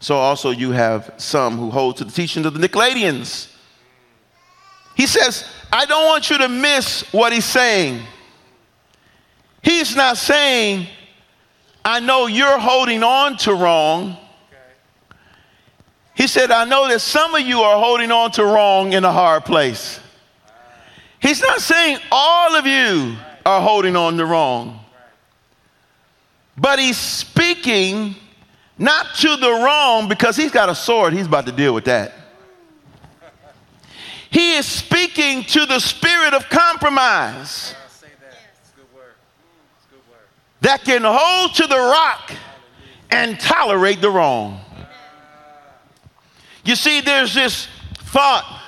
So 0.00 0.16
also 0.16 0.50
you 0.50 0.70
have 0.72 1.14
some 1.16 1.56
who 1.56 1.70
hold 1.70 1.96
to 1.96 2.04
the 2.04 2.12
teachings 2.12 2.44
of 2.44 2.52
the 2.52 2.68
Nicolaitans. 2.68 3.50
He 4.96 5.06
says, 5.06 5.50
I 5.72 5.86
don't 5.86 6.04
want 6.04 6.28
you 6.28 6.36
to 6.38 6.48
miss 6.48 7.10
what 7.10 7.32
he's 7.32 7.46
saying. 7.46 8.02
He's 9.62 9.96
not 9.96 10.18
saying, 10.18 10.88
I 11.86 12.00
know 12.00 12.26
you're 12.26 12.58
holding 12.58 13.02
on 13.02 13.38
to 13.38 13.54
wrong. 13.54 14.14
He 16.14 16.26
said, 16.26 16.50
I 16.50 16.66
know 16.66 16.86
that 16.88 17.00
some 17.00 17.34
of 17.34 17.40
you 17.40 17.60
are 17.60 17.82
holding 17.82 18.10
on 18.10 18.30
to 18.32 18.44
wrong 18.44 18.92
in 18.92 19.04
a 19.04 19.12
hard 19.12 19.46
place. 19.46 20.00
He's 21.20 21.40
not 21.40 21.60
saying 21.60 21.98
all 22.12 22.54
of 22.54 22.66
you 22.66 23.16
are 23.44 23.60
holding 23.60 23.96
on 23.96 24.16
to 24.18 24.26
wrong, 24.26 24.80
but 26.56 26.78
he's 26.78 26.98
speaking 26.98 28.14
not 28.78 29.14
to 29.16 29.36
the 29.36 29.50
wrong 29.50 30.08
because 30.08 30.36
he's 30.36 30.52
got 30.52 30.68
a 30.68 30.74
sword, 30.74 31.12
he's 31.12 31.26
about 31.26 31.46
to 31.46 31.52
deal 31.52 31.74
with 31.74 31.84
that. 31.86 32.12
He 34.30 34.54
is 34.54 34.66
speaking 34.66 35.42
to 35.44 35.66
the 35.66 35.80
spirit 35.80 36.34
of 36.34 36.48
compromise 36.48 37.74
that 40.60 40.84
can 40.84 41.02
hold 41.04 41.54
to 41.54 41.66
the 41.66 41.76
rock 41.76 42.32
and 43.10 43.40
tolerate 43.40 44.00
the 44.00 44.10
wrong. 44.10 44.60
You 46.64 46.76
see, 46.76 47.00
there's 47.00 47.34
this 47.34 47.68
thought 47.94 48.62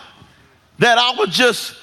that 0.79 0.97
I 0.97 1.15
would 1.19 1.31
just 1.31 1.75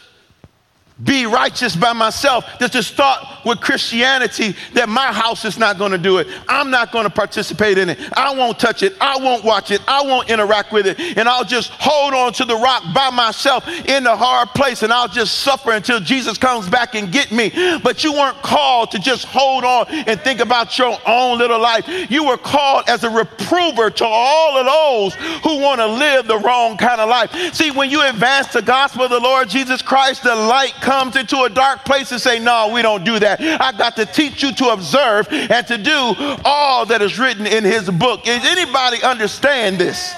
be 1.03 1.25
righteous 1.27 1.75
by 1.75 1.93
myself. 1.93 2.45
There's 2.59 2.71
this 2.71 2.87
start 2.87 3.45
with 3.45 3.61
Christianity 3.61 4.55
that 4.73 4.89
my 4.89 5.13
house 5.13 5.45
is 5.45 5.57
not 5.57 5.77
going 5.77 5.91
to 5.91 5.97
do 5.97 6.17
it. 6.17 6.27
I'm 6.47 6.71
not 6.71 6.91
going 6.91 7.03
to 7.03 7.09
participate 7.09 7.77
in 7.77 7.89
it. 7.89 7.99
I 8.17 8.35
won't 8.35 8.59
touch 8.59 8.81
it. 8.81 8.95
I 8.99 9.17
won't 9.17 9.43
watch 9.43 9.69
it. 9.69 9.81
I 9.87 10.01
won't 10.01 10.29
interact 10.29 10.71
with 10.71 10.87
it. 10.87 10.99
And 11.17 11.29
I'll 11.29 11.45
just 11.45 11.69
hold 11.71 12.13
on 12.13 12.33
to 12.33 12.45
the 12.45 12.55
rock 12.55 12.83
by 12.95 13.11
myself 13.11 13.67
in 13.85 14.03
the 14.03 14.15
hard 14.15 14.49
place 14.49 14.81
and 14.81 14.91
I'll 14.91 15.07
just 15.07 15.41
suffer 15.41 15.71
until 15.71 15.99
Jesus 15.99 16.37
comes 16.37 16.67
back 16.67 16.95
and 16.95 17.11
get 17.11 17.31
me. 17.31 17.51
But 17.83 18.03
you 18.03 18.13
weren't 18.13 18.41
called 18.41 18.91
to 18.91 18.99
just 18.99 19.25
hold 19.25 19.63
on 19.63 19.87
and 19.89 20.19
think 20.21 20.39
about 20.39 20.77
your 20.79 20.97
own 21.05 21.37
little 21.37 21.59
life. 21.59 21.87
You 22.09 22.25
were 22.25 22.37
called 22.37 22.85
as 22.87 23.03
a 23.03 23.09
reprover 23.09 23.91
to 23.91 24.05
all 24.05 24.57
of 24.57 24.65
those 24.65 25.13
who 25.43 25.61
want 25.61 25.79
to 25.79 25.87
live 25.87 26.27
the 26.27 26.39
wrong 26.39 26.75
kind 26.75 26.99
of 26.99 27.07
life. 27.07 27.53
See, 27.53 27.69
when 27.69 27.91
you 27.91 28.01
advance 28.01 28.47
the 28.47 28.61
gospel 28.61 29.03
of 29.03 29.11
the 29.11 29.19
Lord 29.19 29.47
Jesus 29.47 29.81
Christ, 29.81 30.23
the 30.23 30.35
light 30.35 30.73
comes 30.87 31.17
into 31.17 31.41
a 31.41 31.49
dark 31.49 31.83
place 31.83 32.13
and 32.13 32.21
say, 32.21 32.39
no, 32.39 32.71
we 32.73 32.81
don't 32.81 33.03
do 33.03 33.19
that. 33.19 33.41
I 33.41 33.77
got 33.77 33.97
to 33.97 34.05
teach 34.05 34.41
you 34.41 34.53
to 34.53 34.69
observe 34.69 35.27
and 35.29 35.67
to 35.67 35.77
do 35.77 36.15
all 36.45 36.85
that 36.85 37.01
is 37.01 37.19
written 37.19 37.45
in 37.45 37.65
his 37.65 37.89
book. 37.89 38.25
Is 38.25 38.45
anybody 38.45 39.03
understand 39.03 39.77
this? 39.77 40.15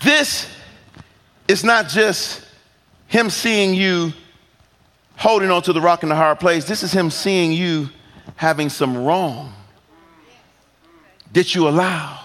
This 0.00 0.48
is 1.48 1.64
not 1.64 1.88
just 1.88 2.46
him 3.08 3.28
seeing 3.28 3.74
you 3.74 4.12
holding 5.16 5.50
on 5.50 5.62
to 5.62 5.72
the 5.72 5.80
rock 5.80 6.04
in 6.04 6.08
the 6.08 6.14
hard 6.14 6.38
place. 6.38 6.64
This 6.64 6.84
is 6.84 6.92
him 6.92 7.10
seeing 7.10 7.50
you 7.50 7.88
having 8.36 8.68
some 8.68 9.04
wrong 9.04 9.52
that 11.32 11.56
you 11.56 11.66
allow. 11.66 12.20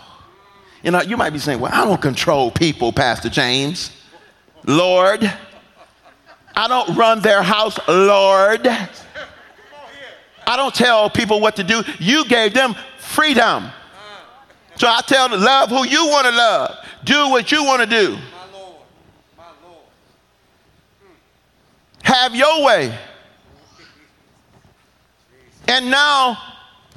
You 0.84 0.92
know, 0.92 1.02
you 1.02 1.18
might 1.18 1.32
be 1.32 1.40
saying, 1.40 1.60
well, 1.60 1.74
I 1.74 1.86
don't 1.86 2.00
control 2.00 2.52
people, 2.52 2.94
Pastor 2.94 3.30
James. 3.30 3.90
Lord, 4.64 5.34
I 6.58 6.68
don't 6.68 6.96
run 6.96 7.20
their 7.20 7.44
house, 7.44 7.78
Lord. 7.88 8.68
I 10.48 10.58
don't 10.58 10.74
tell 10.74 11.08
people 11.08 11.40
what 11.40 11.56
to 11.58 11.64
do. 11.64 11.84
You 12.00 12.26
gave 12.26 12.56
them 12.56 12.76
freedom. 12.98 13.70
So 14.76 14.88
I 14.88 15.02
tell 15.02 15.30
them, 15.30 15.40
love 15.40 15.70
who 15.70 15.86
you 15.88 16.08
want 16.08 16.26
to 16.26 16.32
love. 16.32 16.78
Do 17.04 17.30
what 17.30 17.52
you 17.52 17.64
want 17.64 17.84
to 17.84 17.88
do. 17.88 18.18
Have 22.02 22.34
your 22.34 22.64
way. 22.64 22.98
And 25.68 25.92
now 25.92 26.40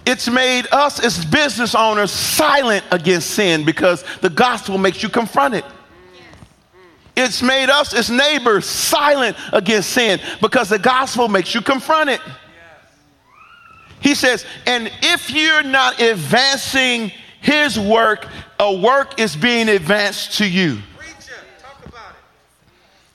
it's 0.06 0.30
made 0.30 0.68
us 0.72 1.04
as 1.04 1.22
business 1.26 1.74
owners 1.74 2.10
silent 2.10 2.86
against 2.90 3.32
sin 3.32 3.66
because 3.66 4.04
the 4.22 4.30
gospel 4.30 4.78
makes 4.78 5.02
you 5.02 5.10
confront 5.10 5.54
it. 5.54 5.66
It's 7.16 7.42
made 7.42 7.68
us 7.68 7.92
as 7.92 8.10
neighbors 8.10 8.66
silent 8.66 9.36
against 9.52 9.90
sin 9.90 10.20
because 10.40 10.68
the 10.68 10.78
gospel 10.78 11.28
makes 11.28 11.54
you 11.54 11.60
confront 11.60 12.10
it. 12.10 12.20
He 14.00 14.14
says, 14.14 14.46
and 14.66 14.90
if 15.02 15.30
you're 15.30 15.62
not 15.62 16.00
advancing 16.00 17.12
his 17.40 17.78
work, 17.78 18.26
a 18.58 18.74
work 18.74 19.20
is 19.20 19.36
being 19.36 19.68
advanced 19.68 20.38
to 20.38 20.48
you. 20.48 20.78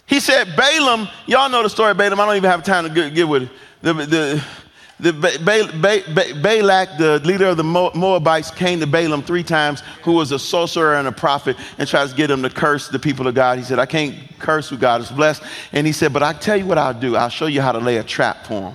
He 0.07 0.19
said, 0.19 0.55
Balaam, 0.55 1.07
y'all 1.25 1.49
know 1.49 1.63
the 1.63 1.69
story 1.69 1.91
of 1.91 1.97
Balaam. 1.97 2.19
I 2.19 2.25
don't 2.27 2.35
even 2.35 2.49
have 2.49 2.63
time 2.63 2.83
to 2.83 2.89
get, 2.89 3.13
get 3.15 3.27
with 3.27 3.43
it. 3.43 3.49
The, 3.81 3.93
the, 3.93 4.45
the 4.99 5.11
ba- 5.11 5.37
ba- 5.43 6.03
ba- 6.13 6.41
Balak, 6.41 6.97
the 6.97 7.19
leader 7.19 7.47
of 7.47 7.57
the 7.57 7.63
Moabites, 7.63 8.49
came 8.51 8.79
to 8.79 8.87
Balaam 8.87 9.21
three 9.23 9.43
times, 9.43 9.81
who 10.03 10.13
was 10.13 10.31
a 10.31 10.39
sorcerer 10.39 10.95
and 10.95 11.07
a 11.07 11.11
prophet, 11.11 11.57
and 11.77 11.87
tried 11.87 12.09
to 12.09 12.15
get 12.15 12.31
him 12.31 12.41
to 12.43 12.49
curse 12.49 12.87
the 12.87 12.99
people 12.99 13.27
of 13.27 13.35
God. 13.35 13.57
He 13.57 13.63
said, 13.65 13.77
I 13.77 13.85
can't 13.85 14.15
curse 14.39 14.69
who 14.69 14.77
God 14.77 15.01
has 15.01 15.11
blessed. 15.11 15.43
And 15.73 15.85
he 15.85 15.91
said, 15.91 16.13
But 16.13 16.23
I 16.23 16.31
tell 16.33 16.55
you 16.55 16.65
what 16.65 16.77
I'll 16.77 16.93
do. 16.93 17.15
I'll 17.15 17.29
show 17.29 17.47
you 17.47 17.61
how 17.61 17.73
to 17.73 17.79
lay 17.79 17.97
a 17.97 18.03
trap 18.03 18.45
for 18.45 18.71
him. 18.71 18.73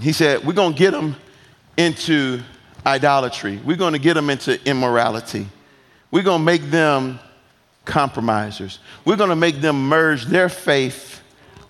He 0.00 0.12
said, 0.12 0.44
We're 0.44 0.54
going 0.54 0.72
to 0.72 0.78
get 0.78 0.92
him 0.92 1.14
into 1.76 2.40
idolatry, 2.86 3.60
we're 3.64 3.76
going 3.76 3.94
to 3.94 3.98
get 3.98 4.14
them 4.14 4.28
into 4.28 4.62
immorality, 4.68 5.46
we're 6.10 6.22
going 6.22 6.40
to 6.40 6.44
make 6.44 6.62
them 6.62 7.18
compromisers, 7.84 8.80
we're 9.04 9.16
going 9.16 9.30
to 9.30 9.36
make 9.36 9.60
them 9.60 9.88
merge 9.88 10.26
their 10.26 10.48
faith 10.48 11.22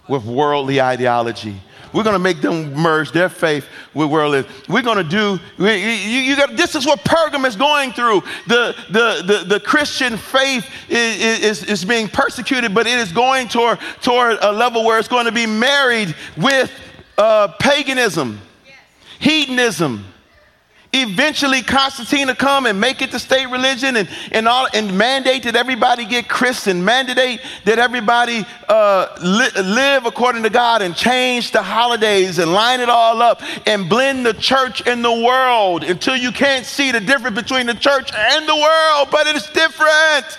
with 0.08 0.24
worldly 0.24 0.80
ideology. 0.80 1.56
We're 1.94 2.02
going 2.02 2.14
to 2.14 2.18
make 2.18 2.40
them 2.40 2.74
merge 2.74 3.12
their 3.12 3.28
faith 3.28 3.68
with 3.94 4.10
worldly. 4.10 4.44
We're 4.68 4.82
going 4.82 4.96
to 4.96 5.04
do, 5.04 5.38
you, 5.58 5.70
you 5.70 6.36
got, 6.36 6.56
this 6.56 6.74
is 6.74 6.84
what 6.84 7.04
Pergam 7.04 7.46
is 7.46 7.54
going 7.54 7.92
through. 7.92 8.22
The, 8.48 8.74
the, 8.90 9.22
the, 9.24 9.44
the 9.48 9.60
Christian 9.60 10.16
faith 10.16 10.68
is, 10.88 11.40
is, 11.40 11.64
is 11.64 11.84
being 11.84 12.08
persecuted, 12.08 12.74
but 12.74 12.88
it 12.88 12.98
is 12.98 13.12
going 13.12 13.46
toward, 13.46 13.78
toward 14.02 14.38
a 14.42 14.50
level 14.50 14.84
where 14.84 14.98
it's 14.98 15.06
going 15.06 15.26
to 15.26 15.32
be 15.32 15.46
married 15.46 16.16
with 16.36 16.72
uh, 17.16 17.48
paganism, 17.60 18.40
yes. 18.66 18.76
hedonism, 19.20 20.04
eventually 20.94 21.62
Constantine 21.62 22.28
to 22.28 22.34
come 22.34 22.66
and 22.66 22.80
make 22.80 23.02
it 23.02 23.10
the 23.10 23.18
state 23.18 23.46
religion 23.46 23.96
and, 23.96 24.08
and, 24.32 24.48
all, 24.48 24.66
and 24.72 24.96
mandate 24.96 25.42
that 25.44 25.56
everybody 25.56 26.04
get 26.04 26.28
Christian, 26.28 26.84
mandate 26.84 27.40
that 27.64 27.78
everybody 27.78 28.44
uh, 28.68 29.08
li- 29.22 29.62
live 29.62 30.06
according 30.06 30.42
to 30.44 30.50
God 30.50 30.82
and 30.82 30.94
change 30.94 31.50
the 31.50 31.62
holidays 31.62 32.38
and 32.38 32.52
line 32.52 32.80
it 32.80 32.88
all 32.88 33.20
up 33.22 33.42
and 33.66 33.88
blend 33.88 34.24
the 34.24 34.34
church 34.34 34.86
and 34.86 35.04
the 35.04 35.12
world 35.12 35.84
until 35.84 36.16
you 36.16 36.32
can't 36.32 36.66
see 36.66 36.92
the 36.92 37.00
difference 37.00 37.36
between 37.36 37.66
the 37.66 37.74
church 37.74 38.10
and 38.14 38.48
the 38.48 38.56
world, 38.56 39.08
but 39.10 39.26
it's 39.26 39.50
different. 39.50 40.38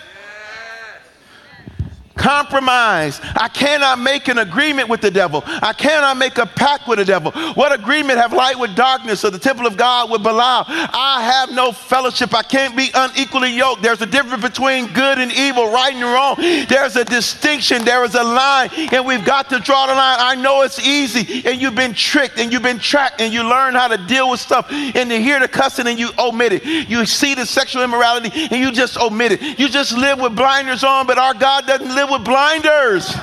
Compromise. 2.16 3.20
I 3.36 3.50
cannot 3.50 4.00
make 4.00 4.28
an 4.30 4.38
agreement 4.38 4.90
with 4.90 5.02
the 5.02 5.12
devil. 5.12 5.44
I 5.46 5.74
cannot 5.74 6.18
make 6.18 6.38
a 6.38 6.46
pact 6.46 6.88
with 6.88 7.00
the 7.00 7.06
devil. 7.06 7.32
What 7.54 7.78
agreement 7.78 8.20
have 8.20 8.32
light 8.32 8.58
with 8.58 8.76
darkness 8.76 9.26
or 9.26 9.32
the 9.32 9.40
temple 9.40 9.68
of 9.68 9.76
God 9.76 10.10
with 10.10 10.24
Belial? 10.24 10.66
I 10.68 11.22
have 11.24 11.52
no 11.52 11.72
fellowship. 11.72 12.34
I 12.34 12.42
can't 12.42 12.76
be 12.76 12.90
unequally 12.94 13.56
yoked. 13.56 13.82
There's 13.82 14.02
a 14.02 14.06
difference 14.06 14.42
between 14.42 14.88
good 14.94 15.20
and 15.20 15.32
evil, 15.34 15.72
right 15.72 15.94
and 15.94 16.04
wrong. 16.04 16.36
There's 16.68 16.96
a 16.96 17.04
distinction. 17.04 17.84
There 17.84 18.04
is 18.06 18.16
a 18.16 18.24
line, 18.24 18.70
and 18.92 19.06
we've 19.06 19.26
got 19.26 19.50
to 19.50 19.60
draw 19.60 19.88
the 19.88 19.94
line. 19.94 20.18
I 20.20 20.36
know 20.36 20.62
it's 20.62 20.80
easy, 20.80 21.48
and 21.48 21.62
you've 21.62 21.76
been 21.76 21.94
tricked, 21.94 22.40
and 22.40 22.52
you've 22.52 22.64
been 22.64 22.80
tracked, 22.80 23.20
and 23.20 23.34
you 23.34 23.44
learn 23.44 23.76
how 23.76 23.90
to 23.90 23.98
deal 24.08 24.32
with 24.32 24.40
stuff, 24.40 24.72
and 24.72 25.12
you 25.12 25.20
hear 25.20 25.40
the 25.40 25.48
cussing, 25.48 25.88
and 25.88 26.00
you 26.00 26.10
omit 26.18 26.54
it. 26.54 26.64
You 26.90 27.06
see 27.06 27.36
the 27.36 27.46
sexual 27.46 27.84
immorality, 27.84 28.32
and 28.34 28.60
you 28.60 28.72
just 28.72 28.98
omit 28.98 29.34
it. 29.34 29.60
You 29.60 29.68
just 29.68 29.92
live 29.92 30.20
with 30.20 30.36
blinders 30.36 30.84
on, 30.84 31.08
but 31.08 31.18
our 31.18 31.34
God 31.34 31.68
doesn't 31.68 31.94
live 31.94 32.05
with 32.12 32.24
blinders. 32.24 33.16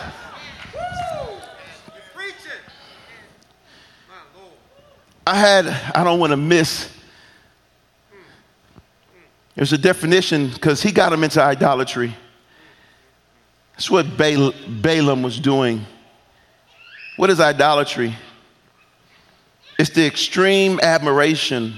I 5.26 5.36
had, 5.36 5.66
I 5.94 6.02
don't 6.02 6.18
want 6.18 6.32
to 6.32 6.36
miss. 6.36 6.90
There's 9.54 9.72
a 9.72 9.78
definition 9.78 10.48
because 10.48 10.82
he 10.82 10.90
got 10.90 11.12
him 11.12 11.22
into 11.22 11.40
idolatry. 11.40 12.14
That's 13.72 13.90
what 13.90 14.16
Balaam 14.16 15.22
was 15.22 15.38
doing. 15.38 15.84
What 17.16 17.30
is 17.30 17.40
idolatry? 17.40 18.16
It's 19.78 19.90
the 19.90 20.06
extreme 20.06 20.80
admiration, 20.82 21.74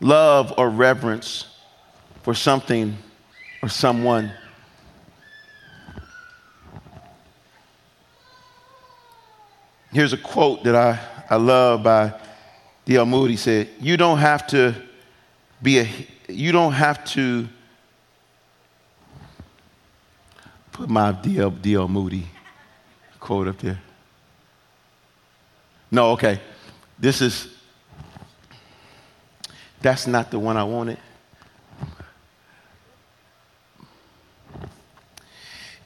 love, 0.00 0.52
or 0.58 0.68
reverence 0.68 1.46
for 2.22 2.34
something 2.34 2.96
or 3.62 3.68
someone. 3.68 4.32
Here's 9.94 10.12
a 10.12 10.18
quote 10.18 10.64
that 10.64 10.74
I, 10.74 10.98
I 11.30 11.36
love 11.36 11.84
by 11.84 12.12
D.L. 12.84 13.06
Moody 13.06 13.34
he 13.34 13.36
said, 13.36 13.68
You 13.78 13.96
don't 13.96 14.18
have 14.18 14.44
to 14.48 14.74
be 15.62 15.78
a, 15.78 15.88
you 16.28 16.50
don't 16.50 16.72
have 16.72 17.04
to 17.12 17.48
put 20.72 20.90
my 20.90 21.12
D.L. 21.12 21.50
D.L. 21.50 21.86
Moody 21.86 22.26
quote 23.20 23.46
up 23.46 23.58
there. 23.58 23.80
No, 25.92 26.10
okay. 26.10 26.40
This 26.98 27.22
is, 27.22 27.54
that's 29.80 30.08
not 30.08 30.32
the 30.32 30.40
one 30.40 30.56
I 30.56 30.64
wanted. 30.64 30.98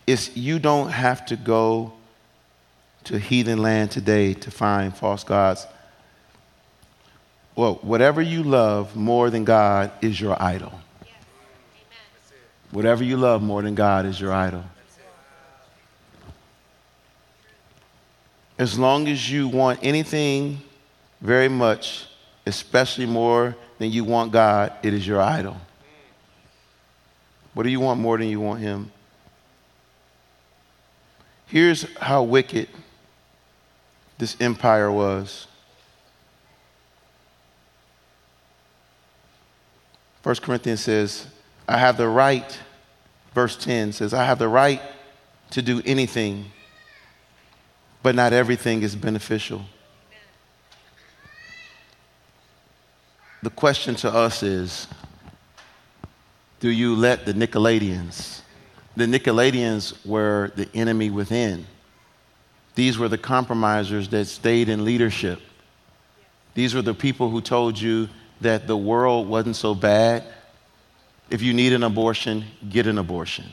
It's 0.07 0.35
you 0.35 0.59
don't 0.59 0.89
have 0.89 1.27
to 1.27 1.37
go 1.37 1.93
to 3.09 3.19
heathen 3.19 3.63
land 3.63 3.91
today 3.91 4.35
to 4.35 4.51
find 4.51 4.95
false 4.95 5.25
gods. 5.25 5.67
Well, 7.57 7.77
whatever 7.81 8.21
you 8.21 8.43
love 8.43 8.95
more 8.95 9.31
than 9.31 9.45
God 9.45 9.91
is 10.03 10.21
your 10.21 10.41
idol. 10.43 10.79
Yes. 11.03 11.11
Whatever 12.71 13.03
you 13.03 13.17
love 13.17 13.43
more 13.43 13.63
than 13.63 13.75
God 13.75 14.05
is 14.05 14.21
your 14.21 14.35
idol. 14.35 14.63
As 18.59 18.79
long 18.79 19.09
as 19.09 19.31
you 19.31 19.49
want 19.49 19.81
anything 19.83 20.61
very 21.23 21.49
much, 21.49 22.09
especially 22.45 23.07
more 23.07 23.57
than 23.79 23.91
you 23.91 24.05
want 24.05 24.33
God, 24.33 24.73
it 24.83 24.93
is 24.93 25.07
your 25.07 25.23
idol. 25.23 25.57
What 27.55 27.63
do 27.63 27.71
you 27.71 27.81
want 27.81 28.01
more 28.01 28.19
than 28.19 28.29
you 28.29 28.41
want 28.41 28.61
Him? 28.61 28.93
Here's 31.47 31.91
how 31.97 32.23
wicked 32.25 32.69
this 34.19 34.37
empire 34.41 34.91
was. 34.91 35.47
1 40.25 40.37
Corinthians 40.37 40.81
says, 40.81 41.27
I 41.69 41.79
have 41.79 41.97
the 41.97 42.09
right, 42.09 42.59
verse 43.35 43.57
10 43.57 43.93
says, 43.93 44.13
I 44.13 44.25
have 44.25 44.39
the 44.39 44.49
right 44.49 44.83
to 45.53 45.63
do 45.63 45.81
anything, 45.87 46.47
but 48.03 48.15
not 48.15 48.33
everything 48.33 48.83
is 48.83 48.95
beneficial. 48.97 49.65
The 53.43 53.51
question 53.51 53.95
to 53.97 54.13
us 54.13 54.43
is 54.43 54.89
do 56.61 56.71
you 56.71 56.97
let 56.97 57.25
the 57.25 57.33
Nicolaitans, 57.33 58.41
the 58.97 59.07
Nicolaitans 59.07 60.05
were 60.05 60.51
the 60.57 60.69
enemy 60.75 61.09
within. 61.09 61.67
These 62.79 62.97
were 62.97 63.09
the 63.09 63.19
compromisers 63.19 64.07
that 64.11 64.27
stayed 64.27 64.69
in 64.69 64.85
leadership. 64.85 65.41
These 66.55 66.77
were 66.77 66.83
the 66.83 66.95
people 66.95 67.29
who 67.29 67.41
told 67.41 67.77
you 67.77 68.09
that 68.41 68.69
the 68.69 68.77
world 68.77 69.27
wasn't 69.29 69.57
so 69.57 69.75
bad. 69.75 70.23
If 71.29 71.43
you 71.43 71.55
need 71.55 71.73
an 71.73 71.83
abortion, 71.83 72.45
get 72.69 72.87
an 72.87 72.99
abortion. 72.99 73.47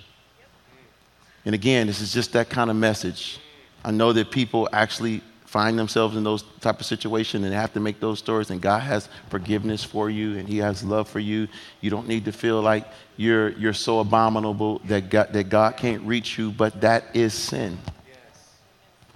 And 1.44 1.56
again, 1.56 1.88
this 1.88 2.02
is 2.02 2.14
just 2.14 2.34
that 2.34 2.52
kind 2.52 2.70
of 2.70 2.76
message. 2.76 3.40
I 3.84 3.90
know 3.90 4.14
that 4.14 4.30
people 4.30 4.70
actually 4.72 5.24
find 5.46 5.80
themselves 5.80 6.16
in 6.16 6.24
those 6.24 6.44
type 6.62 6.80
of 6.80 6.86
situations 6.86 7.46
and 7.46 7.52
have 7.52 7.74
to 7.74 7.80
make 7.80 8.00
those 8.00 8.20
stories 8.20 8.50
and 8.50 8.62
god 8.62 8.80
has 8.80 9.08
forgiveness 9.30 9.86
for 9.86 10.10
you 10.10 10.38
and 10.38 10.50
he 10.50 10.58
has 10.58 10.84
love 10.84 11.08
for 11.08 11.20
you 11.20 11.48
you 11.80 11.90
don't 11.90 12.10
need 12.10 12.26
to 12.26 12.32
feel 12.32 12.62
like 12.62 12.86
you're, 13.16 13.52
you're 13.52 13.72
so 13.72 14.00
abominable 14.00 14.82
that 14.86 15.10
god, 15.10 15.32
that 15.32 15.48
god 15.48 15.78
can't 15.78 16.02
reach 16.02 16.38
you 16.38 16.52
but 16.52 16.82
that 16.82 17.06
is 17.14 17.34
sin 17.34 17.78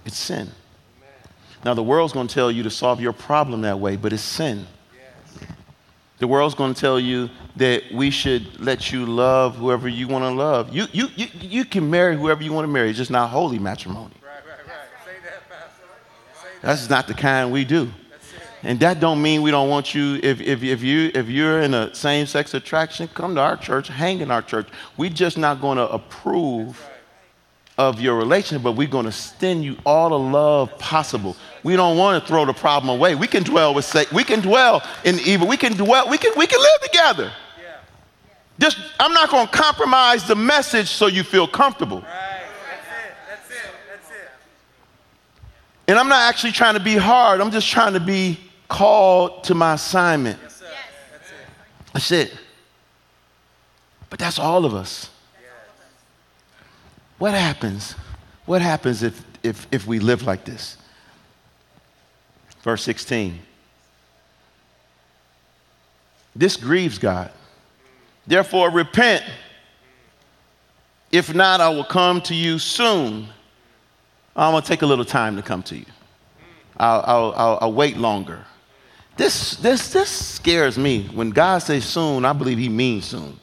it's 0.04 0.16
sin. 0.16 0.50
Now, 1.64 1.74
the 1.74 1.82
world's 1.82 2.12
going 2.12 2.26
to 2.26 2.34
tell 2.34 2.50
you 2.50 2.62
to 2.62 2.70
solve 2.70 3.00
your 3.00 3.12
problem 3.12 3.62
that 3.62 3.78
way, 3.78 3.96
but 3.96 4.12
it's 4.12 4.22
sin. 4.22 4.66
The 6.18 6.26
world's 6.26 6.54
going 6.54 6.74
to 6.74 6.80
tell 6.80 7.00
you 7.00 7.30
that 7.56 7.82
we 7.92 8.10
should 8.10 8.60
let 8.60 8.92
you 8.92 9.06
love 9.06 9.56
whoever 9.56 9.88
you 9.88 10.06
want 10.06 10.24
to 10.24 10.30
love. 10.30 10.74
You, 10.74 10.86
you, 10.92 11.08
you, 11.16 11.26
you 11.40 11.64
can 11.64 11.88
marry 11.88 12.16
whoever 12.16 12.42
you 12.42 12.52
want 12.52 12.66
to 12.66 12.72
marry, 12.72 12.90
it's 12.90 12.98
just 12.98 13.10
not 13.10 13.30
holy 13.30 13.58
matrimony. 13.58 14.14
Right, 14.22 14.32
right, 14.46 14.66
right. 14.66 14.76
Say 15.04 15.12
that. 15.24 16.62
That's 16.62 16.90
not 16.90 17.06
the 17.06 17.14
kind 17.14 17.50
we 17.50 17.64
do. 17.64 17.90
And 18.62 18.78
that 18.80 19.00
don't 19.00 19.22
mean 19.22 19.40
we 19.40 19.50
don't 19.50 19.70
want 19.70 19.94
you, 19.94 20.20
if, 20.22 20.42
if, 20.42 20.62
if, 20.62 20.82
you, 20.82 21.10
if 21.14 21.28
you're 21.28 21.62
in 21.62 21.72
a 21.72 21.94
same-sex 21.94 22.52
attraction, 22.52 23.08
come 23.08 23.34
to 23.36 23.40
our 23.40 23.56
church, 23.56 23.88
hang 23.88 24.20
in 24.20 24.30
our 24.30 24.42
church. 24.42 24.68
We're 24.98 25.08
just 25.08 25.38
not 25.38 25.62
going 25.62 25.78
to 25.78 25.88
approve 25.88 26.89
of 27.80 27.98
your 27.98 28.14
relationship, 28.14 28.62
but 28.62 28.72
we're 28.72 28.86
going 28.86 29.04
to 29.04 29.08
extend 29.08 29.64
you 29.64 29.74
all 29.86 30.10
the 30.10 30.18
love 30.18 30.78
possible. 30.78 31.34
We 31.62 31.76
don't 31.76 31.96
want 31.96 32.22
to 32.22 32.28
throw 32.28 32.44
the 32.44 32.52
problem 32.52 32.90
away. 32.90 33.14
We 33.14 33.26
can 33.26 33.42
dwell 33.42 33.72
with 33.72 33.86
Satan. 33.86 34.14
We 34.14 34.22
can 34.22 34.40
dwell 34.40 34.82
in 35.02 35.18
evil. 35.20 35.48
We 35.48 35.56
can 35.56 35.72
dwell. 35.72 36.06
We 36.10 36.18
can 36.18 36.32
we 36.36 36.46
can 36.46 36.60
live 36.60 36.80
together. 36.82 37.32
Yeah. 37.58 37.76
Just 38.58 38.76
I'm 38.98 39.14
not 39.14 39.30
going 39.30 39.46
to 39.46 39.52
compromise 39.52 40.28
the 40.28 40.34
message 40.34 40.88
so 40.88 41.06
you 41.06 41.22
feel 41.22 41.48
comfortable. 41.48 42.02
Right. 42.02 42.42
That's 43.30 43.48
it. 43.48 43.48
That's 43.48 43.50
it. 43.50 43.70
That's 43.90 44.10
it. 44.10 44.28
And 45.88 45.98
I'm 45.98 46.08
not 46.08 46.28
actually 46.28 46.52
trying 46.52 46.74
to 46.74 46.80
be 46.80 46.96
hard. 46.96 47.40
I'm 47.40 47.50
just 47.50 47.70
trying 47.70 47.94
to 47.94 48.00
be 48.00 48.38
called 48.68 49.42
to 49.44 49.54
my 49.54 49.72
assignment. 49.72 50.38
Yes, 50.42 50.62
yes. 50.62 50.70
That's 51.12 51.30
it. 51.30 51.92
That's 51.94 52.12
it. 52.12 52.40
But 54.10 54.18
that's 54.18 54.38
all 54.38 54.66
of 54.66 54.74
us. 54.74 55.08
What 57.20 57.34
happens? 57.34 57.94
What 58.46 58.62
happens 58.62 59.02
if, 59.02 59.22
if, 59.42 59.66
if 59.70 59.86
we 59.86 59.98
live 59.98 60.22
like 60.22 60.46
this? 60.46 60.78
Verse 62.62 62.82
16. 62.82 63.38
This 66.34 66.56
grieves 66.56 66.98
God. 66.98 67.30
Therefore, 68.26 68.70
repent. 68.70 69.22
If 71.12 71.34
not, 71.34 71.60
I 71.60 71.68
will 71.68 71.84
come 71.84 72.22
to 72.22 72.34
you 72.34 72.58
soon. 72.58 73.28
I'm 74.34 74.52
going 74.52 74.62
to 74.62 74.66
take 74.68 74.80
a 74.80 74.86
little 74.86 75.04
time 75.04 75.36
to 75.36 75.42
come 75.42 75.62
to 75.64 75.76
you. 75.76 75.86
I'll, 76.78 77.04
I'll, 77.06 77.34
I'll, 77.36 77.58
I'll 77.60 77.72
wait 77.74 77.98
longer. 77.98 78.46
This, 79.18 79.56
this, 79.56 79.92
this 79.92 80.08
scares 80.08 80.78
me. 80.78 81.04
When 81.12 81.28
God 81.28 81.58
says 81.58 81.84
soon, 81.84 82.24
I 82.24 82.32
believe 82.32 82.56
he 82.56 82.70
means 82.70 83.04
soon 83.04 83.38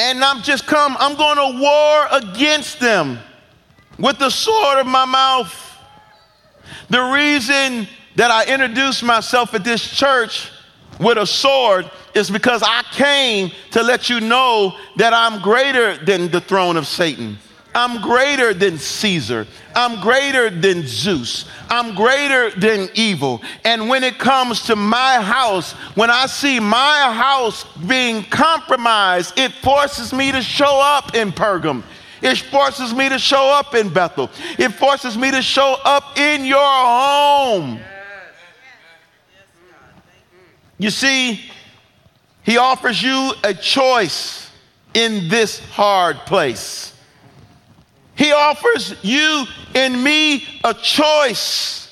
and 0.00 0.24
I'm 0.24 0.40
just 0.40 0.66
come, 0.66 0.96
I'm 0.98 1.14
going 1.14 1.36
to 1.36 1.60
war 1.60 2.06
against 2.10 2.80
them 2.80 3.18
with 3.98 4.18
the 4.18 4.30
sword 4.30 4.78
of 4.78 4.86
my 4.86 5.04
mouth. 5.04 5.54
The 6.88 7.02
reason 7.02 7.86
that 8.16 8.30
I 8.30 8.46
introduced 8.46 9.02
myself 9.02 9.52
at 9.52 9.62
this 9.62 9.86
church 9.86 10.50
with 10.98 11.18
a 11.18 11.26
sword 11.26 11.90
is 12.14 12.30
because 12.30 12.62
I 12.64 12.82
came 12.92 13.50
to 13.72 13.82
let 13.82 14.08
you 14.08 14.20
know 14.20 14.74
that 14.96 15.12
I'm 15.12 15.42
greater 15.42 16.02
than 16.02 16.30
the 16.30 16.40
throne 16.40 16.78
of 16.78 16.86
Satan. 16.86 17.38
I'm 17.74 18.02
greater 18.02 18.52
than 18.52 18.78
Caesar. 18.78 19.46
I'm 19.74 20.00
greater 20.00 20.50
than 20.50 20.86
Zeus. 20.86 21.48
I'm 21.68 21.94
greater 21.94 22.50
than 22.50 22.88
evil. 22.94 23.42
And 23.64 23.88
when 23.88 24.02
it 24.02 24.18
comes 24.18 24.62
to 24.62 24.76
my 24.76 25.20
house, 25.22 25.72
when 25.94 26.10
I 26.10 26.26
see 26.26 26.58
my 26.58 27.12
house 27.14 27.64
being 27.86 28.24
compromised, 28.24 29.38
it 29.38 29.52
forces 29.52 30.12
me 30.12 30.32
to 30.32 30.42
show 30.42 30.80
up 30.82 31.14
in 31.14 31.30
Pergam. 31.30 31.84
It 32.22 32.38
forces 32.38 32.92
me 32.92 33.08
to 33.08 33.18
show 33.18 33.46
up 33.46 33.74
in 33.74 33.88
Bethel. 33.88 34.30
It 34.58 34.70
forces 34.70 35.16
me 35.16 35.30
to 35.30 35.40
show 35.40 35.76
up 35.84 36.18
in 36.18 36.44
your 36.44 36.58
home. 36.58 37.80
You 40.76 40.90
see, 40.90 41.40
he 42.42 42.56
offers 42.56 43.02
you 43.02 43.32
a 43.44 43.54
choice 43.54 44.50
in 44.94 45.28
this 45.28 45.60
hard 45.70 46.16
place. 46.20 46.89
He 48.20 48.32
offers 48.32 48.94
you 49.02 49.46
and 49.74 50.04
me 50.04 50.44
a 50.62 50.74
choice. 50.74 51.90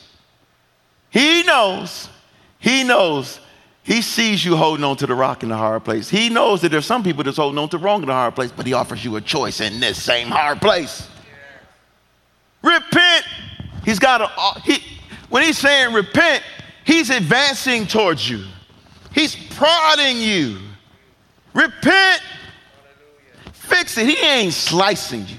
He 1.09 1.43
knows, 1.43 2.11
he 2.59 2.85
knows, 2.85 3.41
he 3.83 4.03
sees 4.03 4.45
you 4.45 4.55
holding 4.55 4.85
on 4.85 4.99
to 4.99 5.07
the 5.07 5.15
rock 5.15 5.43
in 5.43 5.49
the 5.49 5.57
hard 5.57 5.87
place. 5.87 6.11
He 6.11 6.29
knows 6.29 6.61
that 6.61 6.69
there's 6.69 6.85
some 6.85 7.03
people 7.03 7.25
that's 7.25 7.39
holding 7.39 7.59
on 7.59 7.71
to 7.71 7.79
wrong 7.79 8.03
in 8.03 8.09
the 8.09 8.13
hard 8.13 8.35
place, 8.35 8.53
but 8.55 8.67
he 8.67 8.75
offers 8.75 9.03
you 9.03 9.17
a 9.17 9.23
choice 9.23 9.63
in 9.63 9.81
this 9.81 10.03
same 10.03 10.29
hard 10.29 10.61
place. 10.61 11.09
Repent. 12.63 13.25
He's 13.87 13.99
got 13.99 14.21
a, 14.21 14.31
uh, 14.37 14.61
he, 14.61 14.83
when 15.31 15.43
he's 15.43 15.57
saying 15.57 15.95
repent, 15.95 16.43
he's 16.85 17.09
advancing 17.09 17.87
towards 17.87 18.29
you. 18.29 18.45
He's 19.15 19.35
prodding 19.35 20.19
you. 20.19 20.59
Repent. 21.55 22.21
Hallelujah. 22.21 22.21
Fix 23.55 23.97
it. 23.97 24.07
He 24.07 24.19
ain't 24.19 24.53
slicing 24.53 25.27
you. 25.27 25.39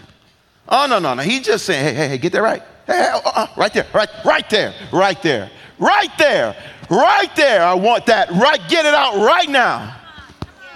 Oh, 0.70 0.86
no, 0.88 1.00
no, 1.00 1.16
no. 1.16 1.24
He's 1.24 1.42
just 1.42 1.66
saying, 1.66 1.84
hey, 1.84 1.94
hey, 1.94 2.08
hey, 2.10 2.18
get 2.18 2.32
that 2.34 2.42
right. 2.42 2.62
Hey, 2.86 2.94
hey 2.94 3.10
uh, 3.14 3.22
uh, 3.26 3.48
right 3.58 3.74
there, 3.74 3.88
right, 3.94 4.10
right 4.24 4.50
there, 4.50 4.74
right 4.92 5.22
there, 5.22 5.50
right 5.80 6.18
there, 6.18 6.56
right 6.90 7.36
there. 7.36 7.64
I 7.64 7.74
want 7.74 8.06
that. 8.06 8.30
Right, 8.32 8.62
get 8.70 8.86
it 8.86 8.94
out 8.94 9.16
right 9.16 9.50
now. 9.50 9.96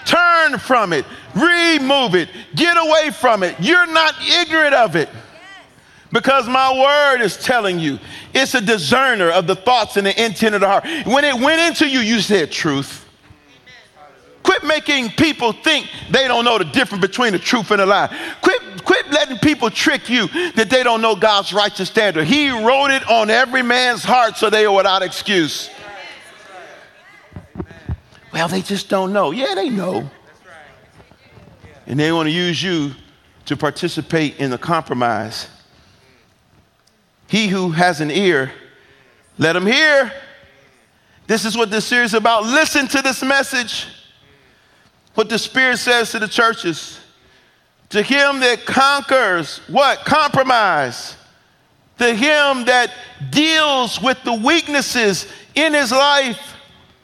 Turn 0.06 0.58
from 0.58 0.92
it, 0.92 1.06
remove 1.34 2.16
it, 2.16 2.30
get 2.56 2.76
away 2.76 3.12
from 3.12 3.44
it. 3.44 3.56
You're 3.60 3.88
not 3.88 4.16
ignorant 4.22 4.74
of 4.74 4.96
it 4.96 5.08
because 6.12 6.48
my 6.48 6.72
word 6.72 7.24
is 7.24 7.38
telling 7.38 7.80
you 7.80 8.00
it's 8.34 8.54
a 8.54 8.62
discerner 8.62 9.30
of 9.30 9.48
the 9.48 9.56
thoughts 9.56 9.98
and 9.98 10.06
the 10.06 10.24
intent 10.24 10.56
of 10.56 10.62
the 10.62 10.68
heart. 10.68 10.86
When 11.06 11.24
it 11.24 11.36
went 11.36 11.62
into 11.62 11.90
you, 11.90 12.00
you 12.00 12.20
said 12.20 12.52
truth. 12.52 13.03
Quit 14.54 14.66
making 14.66 15.10
people 15.12 15.52
think 15.52 15.90
they 16.12 16.28
don't 16.28 16.46
know 16.46 16.60
the 16.60 16.66
difference 16.66 17.02
between 17.02 17.32
the 17.32 17.40
truth 17.40 17.72
and 17.72 17.82
a 17.82 17.88
lie. 17.88 18.16
Quit, 18.42 18.86
quit 18.86 19.10
letting 19.10 19.40
people 19.40 19.72
trick 19.72 20.10
you 20.12 20.28
that 20.52 20.70
they 20.70 20.84
don't 20.84 21.02
know 21.02 21.16
God's 21.16 21.54
righteous 21.54 21.90
standard. 21.90 22.28
He 22.28 22.52
wrote 22.52 22.92
it 22.92 23.10
on 23.10 23.32
every 23.32 23.64
man's 23.64 24.04
heart 24.04 24.38
so 24.38 24.52
they 24.52 24.66
are 24.66 24.76
without 24.76 25.02
excuse. 25.02 25.72
Well, 28.32 28.48
they 28.48 28.62
just 28.62 28.90
don't 28.90 29.12
know. 29.12 29.32
Yeah, 29.32 29.56
they 29.56 29.72
know. 29.72 30.08
And 31.88 32.00
they 32.00 32.12
want 32.12 32.28
to 32.28 32.32
use 32.32 32.62
you 32.62 32.92
to 33.46 33.58
participate 33.58 34.38
in 34.38 34.52
the 34.52 34.60
compromise 34.60 35.48
he 37.28 37.48
who 37.48 37.72
has 37.72 38.02
an 38.02 38.12
ear, 38.12 38.52
let 39.40 39.56
him 39.56 39.66
hear. 39.66 40.14
This 41.26 41.44
is 41.44 41.58
what 41.58 41.72
this 41.72 41.86
series 41.86 42.12
is 42.12 42.14
about. 42.14 42.44
Listen 42.44 42.88
to 42.90 43.02
this 43.02 43.24
message. 43.24 43.88
What 45.16 45.30
the 45.30 45.38
Spirit 45.38 45.78
says 45.78 46.12
to 46.12 46.20
the 46.20 46.28
churches. 46.28 47.00
To 47.90 48.02
him 48.02 48.40
that 48.40 48.66
conquers 48.66 49.60
what? 49.68 50.00
Compromise. 50.06 51.16
To 52.00 52.14
him 52.14 52.66
that 52.66 52.92
deals 53.30 54.02
with 54.02 54.22
the 54.24 54.34
weaknesses 54.34 55.28
in 55.54 55.74
his 55.74 55.92
life, 55.92 56.40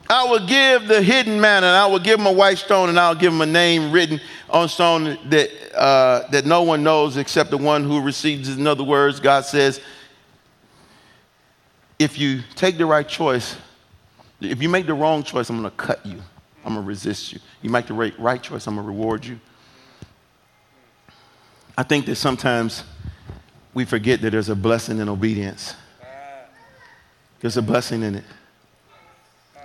I 0.08 0.24
will 0.24 0.44
give 0.44 0.88
the 0.88 1.00
hidden 1.00 1.40
manna, 1.40 1.68
and 1.68 1.76
I 1.76 1.86
will 1.86 2.00
give 2.00 2.18
him 2.18 2.26
a 2.26 2.32
white 2.32 2.58
stone, 2.58 2.88
and 2.88 2.98
I'll 2.98 3.14
give 3.14 3.32
him 3.32 3.40
a 3.40 3.46
name 3.46 3.92
written 3.92 4.20
on 4.48 4.68
stone 4.68 5.16
that, 5.28 5.50
uh, 5.72 6.28
that 6.30 6.44
no 6.44 6.62
one 6.62 6.82
knows 6.82 7.16
except 7.16 7.50
the 7.50 7.58
one 7.58 7.84
who 7.84 8.00
receives 8.00 8.48
it. 8.48 8.58
In 8.58 8.66
other 8.66 8.82
words, 8.82 9.20
God 9.20 9.44
says, 9.44 9.80
if 12.00 12.18
you 12.18 12.40
take 12.56 12.76
the 12.76 12.86
right 12.86 13.06
choice, 13.06 13.56
if 14.40 14.60
you 14.60 14.68
make 14.68 14.86
the 14.86 14.94
wrong 14.94 15.22
choice, 15.22 15.48
I'm 15.48 15.60
going 15.60 15.70
to 15.70 15.76
cut 15.76 16.04
you. 16.04 16.20
I'm 16.64 16.74
going 16.74 16.84
to 16.84 16.88
resist 16.88 17.32
you. 17.32 17.40
You 17.62 17.70
make 17.70 17.86
the 17.86 17.94
right, 17.94 18.18
right 18.18 18.42
choice, 18.42 18.66
I'm 18.66 18.74
going 18.74 18.86
to 18.86 18.92
reward 18.92 19.24
you. 19.24 19.40
I 21.76 21.82
think 21.82 22.06
that 22.06 22.16
sometimes 22.16 22.84
we 23.72 23.84
forget 23.84 24.20
that 24.20 24.30
there's 24.30 24.48
a 24.48 24.56
blessing 24.56 24.98
in 24.98 25.08
obedience. 25.08 25.74
There's 27.40 27.56
a 27.56 27.62
blessing 27.62 28.02
in 28.02 28.16
it. 28.16 28.24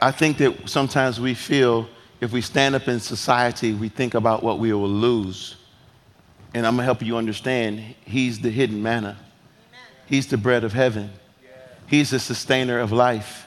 I 0.01 0.11
think 0.11 0.37
that 0.37 0.69
sometimes 0.69 1.19
we 1.19 1.33
feel 1.33 1.87
if 2.21 2.31
we 2.31 2.41
stand 2.41 2.75
up 2.75 2.87
in 2.87 2.99
society, 2.99 3.73
we 3.73 3.89
think 3.89 4.13
about 4.13 4.43
what 4.43 4.59
we 4.59 4.71
will 4.71 4.87
lose. 4.87 5.57
And 6.53 6.65
I'm 6.65 6.73
going 6.73 6.83
to 6.83 6.85
help 6.85 7.01
you 7.01 7.17
understand 7.17 7.95
He's 8.05 8.39
the 8.39 8.49
hidden 8.49 8.81
manna, 8.81 9.17
He's 10.05 10.27
the 10.27 10.37
bread 10.37 10.63
of 10.63 10.73
heaven. 10.73 11.11
He's 11.87 12.09
the 12.09 12.19
sustainer 12.19 12.79
of 12.79 12.91
life. 12.91 13.44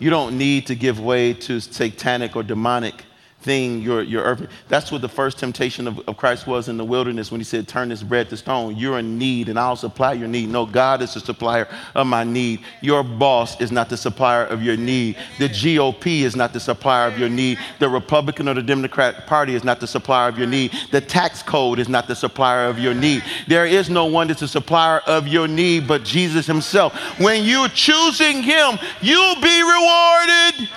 You 0.00 0.10
don't 0.10 0.38
need 0.38 0.68
to 0.68 0.76
give 0.76 1.00
way 1.00 1.34
to 1.34 1.58
satanic 1.58 2.36
or 2.36 2.44
demonic 2.44 3.04
thing 3.48 3.80
your, 3.80 4.02
your 4.02 4.24
earth. 4.24 4.46
That's 4.68 4.92
what 4.92 5.00
the 5.00 5.08
first 5.08 5.38
temptation 5.38 5.88
of, 5.88 5.98
of 6.06 6.18
Christ 6.18 6.46
was 6.46 6.68
in 6.68 6.76
the 6.76 6.84
wilderness 6.84 7.30
when 7.32 7.40
he 7.40 7.44
said, 7.44 7.66
Turn 7.66 7.88
this 7.88 8.02
bread 8.02 8.28
to 8.28 8.36
stone. 8.36 8.76
You're 8.76 8.98
in 8.98 9.16
need 9.16 9.48
and 9.48 9.58
I'll 9.58 9.74
supply 9.74 10.12
your 10.12 10.28
need. 10.28 10.50
No, 10.50 10.66
God 10.66 11.00
is 11.00 11.14
the 11.14 11.20
supplier 11.20 11.66
of 11.94 12.06
my 12.06 12.24
need. 12.24 12.60
Your 12.82 13.02
boss 13.02 13.58
is 13.58 13.72
not 13.72 13.88
the 13.88 13.96
supplier 13.96 14.44
of 14.44 14.62
your 14.62 14.76
need. 14.76 15.16
The 15.38 15.48
GOP 15.48 16.20
is 16.20 16.36
not 16.36 16.52
the 16.52 16.60
supplier 16.60 17.08
of 17.08 17.18
your 17.18 17.30
need. 17.30 17.58
The 17.78 17.88
Republican 17.88 18.50
or 18.50 18.54
the 18.54 18.62
Democrat 18.62 19.26
Party 19.26 19.54
is 19.54 19.64
not 19.64 19.80
the 19.80 19.86
supplier 19.86 20.28
of 20.28 20.36
your 20.36 20.46
need. 20.46 20.72
The 20.92 21.00
tax 21.00 21.42
code 21.42 21.78
is 21.78 21.88
not 21.88 22.06
the 22.06 22.16
supplier 22.16 22.66
of 22.66 22.78
your 22.78 22.92
need. 22.92 23.24
There 23.46 23.64
is 23.64 23.88
no 23.88 24.04
one 24.04 24.28
that's 24.28 24.42
a 24.42 24.48
supplier 24.48 24.98
of 25.06 25.26
your 25.26 25.48
need 25.48 25.88
but 25.88 26.04
Jesus 26.04 26.46
himself. 26.46 26.92
When 27.18 27.44
you're 27.44 27.70
choosing 27.70 28.42
him, 28.42 28.78
you'll 29.00 29.40
be 29.40 29.62
rewarded. 29.62 30.68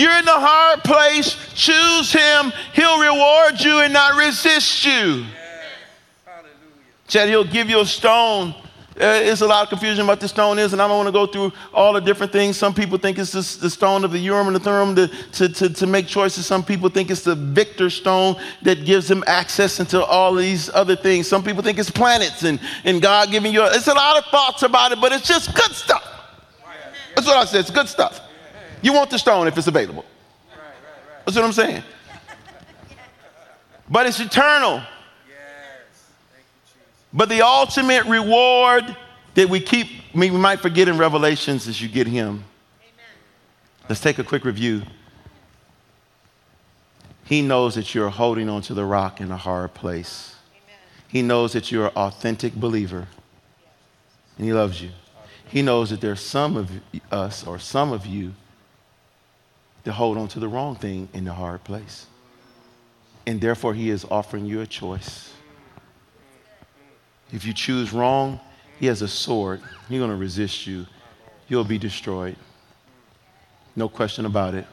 You're 0.00 0.16
in 0.16 0.24
the 0.24 0.32
hard 0.32 0.82
place. 0.82 1.36
Choose 1.54 2.10
him. 2.10 2.52
He'll 2.72 2.98
reward 2.98 3.60
you 3.60 3.80
and 3.80 3.92
not 3.92 4.16
resist 4.18 4.86
you. 4.86 5.26
Said 7.06 7.28
he'll 7.28 7.44
give 7.44 7.68
you 7.68 7.80
a 7.80 7.86
stone. 7.86 8.54
Uh, 8.96 9.20
there's 9.20 9.42
a 9.42 9.46
lot 9.46 9.62
of 9.62 9.68
confusion 9.68 10.04
about 10.04 10.20
the 10.20 10.28
stone 10.28 10.58
is, 10.58 10.72
and 10.72 10.80
I 10.80 10.88
don't 10.88 10.96
want 10.96 11.08
to 11.08 11.12
go 11.12 11.26
through 11.26 11.52
all 11.72 11.92
the 11.92 12.00
different 12.00 12.32
things. 12.32 12.56
Some 12.56 12.72
people 12.72 12.96
think 12.98 13.18
it's 13.18 13.32
the, 13.32 13.60
the 13.60 13.68
stone 13.68 14.04
of 14.04 14.12
the 14.12 14.18
Urim 14.18 14.46
and 14.46 14.56
the 14.56 14.60
Thummim 14.60 14.94
to, 14.96 15.08
to, 15.32 15.48
to, 15.48 15.70
to, 15.70 15.86
make 15.86 16.06
choices. 16.06 16.46
Some 16.46 16.62
people 16.62 16.88
think 16.88 17.10
it's 17.10 17.22
the 17.22 17.34
victor 17.34 17.90
stone 17.90 18.36
that 18.62 18.84
gives 18.84 19.08
them 19.08 19.24
access 19.26 19.80
into 19.80 20.02
all 20.02 20.34
these 20.34 20.70
other 20.70 20.96
things. 20.96 21.28
Some 21.28 21.42
people 21.42 21.62
think 21.62 21.78
it's 21.78 21.90
planets 21.90 22.42
and, 22.42 22.60
and 22.84 23.02
God 23.02 23.30
giving 23.30 23.52
you. 23.52 23.62
A, 23.62 23.74
it's 23.74 23.88
a 23.88 23.94
lot 23.94 24.18
of 24.18 24.24
thoughts 24.30 24.62
about 24.62 24.92
it, 24.92 25.00
but 25.00 25.12
it's 25.12 25.26
just 25.26 25.54
good 25.54 25.72
stuff. 25.72 26.06
That's 27.14 27.26
what 27.26 27.36
I 27.36 27.44
said. 27.44 27.60
It's 27.60 27.70
good 27.70 27.88
stuff. 27.88 28.20
You 28.82 28.92
want 28.92 29.10
the 29.10 29.18
stone 29.18 29.46
if 29.46 29.56
it's 29.56 29.66
available. 29.66 30.04
That's 31.24 31.36
what 31.36 31.44
I'm 31.44 31.52
saying. 31.52 31.82
But 33.88 34.06
it's 34.06 34.20
eternal. 34.20 34.82
But 37.12 37.28
the 37.28 37.42
ultimate 37.42 38.04
reward 38.06 38.96
that 39.34 39.48
we 39.48 39.60
keep, 39.60 39.88
we 40.14 40.30
might 40.30 40.60
forget 40.60 40.88
in 40.88 40.96
Revelations 40.96 41.66
is 41.66 41.80
you 41.80 41.88
get 41.88 42.06
Him. 42.06 42.44
Let's 43.88 44.00
take 44.00 44.18
a 44.18 44.24
quick 44.24 44.44
review. 44.44 44.82
He 47.24 47.42
knows 47.42 47.74
that 47.74 47.94
you're 47.94 48.10
holding 48.10 48.48
on 48.48 48.62
to 48.62 48.74
the 48.74 48.84
rock 48.84 49.20
in 49.20 49.30
a 49.30 49.36
hard 49.36 49.74
place. 49.74 50.36
He 51.08 51.22
knows 51.22 51.52
that 51.54 51.72
you're 51.72 51.86
an 51.86 51.94
authentic 51.96 52.54
believer. 52.54 53.08
And 54.36 54.46
He 54.46 54.52
loves 54.52 54.80
you. 54.80 54.90
He 55.48 55.62
knows 55.62 55.90
that 55.90 56.00
there's 56.00 56.20
some 56.20 56.56
of 56.56 56.70
us 57.10 57.44
or 57.44 57.58
some 57.58 57.92
of 57.92 58.06
you 58.06 58.34
to 59.84 59.92
hold 59.92 60.18
on 60.18 60.28
to 60.28 60.40
the 60.40 60.48
wrong 60.48 60.76
thing 60.76 61.08
in 61.12 61.24
the 61.24 61.32
hard 61.32 61.64
place. 61.64 62.06
And 63.26 63.40
therefore, 63.40 63.74
He 63.74 63.90
is 63.90 64.04
offering 64.10 64.46
you 64.46 64.60
a 64.60 64.66
choice. 64.66 65.32
If 67.32 67.44
you 67.44 67.52
choose 67.52 67.92
wrong, 67.92 68.40
He 68.78 68.86
has 68.86 69.02
a 69.02 69.08
sword. 69.08 69.60
He's 69.88 69.98
going 69.98 70.10
to 70.10 70.16
resist 70.16 70.66
you. 70.66 70.86
You'll 71.48 71.64
be 71.64 71.78
destroyed. 71.78 72.36
No 73.76 73.88
question 73.88 74.26
about 74.26 74.54
it. 74.54 74.66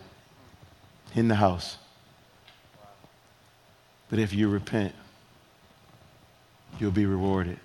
In 1.16 1.28
the 1.28 1.36
house. 1.36 1.78
But 4.10 4.20
if 4.20 4.34
you 4.34 4.50
repent, 4.50 4.94
you'll 6.80 6.92
be 6.92 7.06
rewarded. 7.06 7.60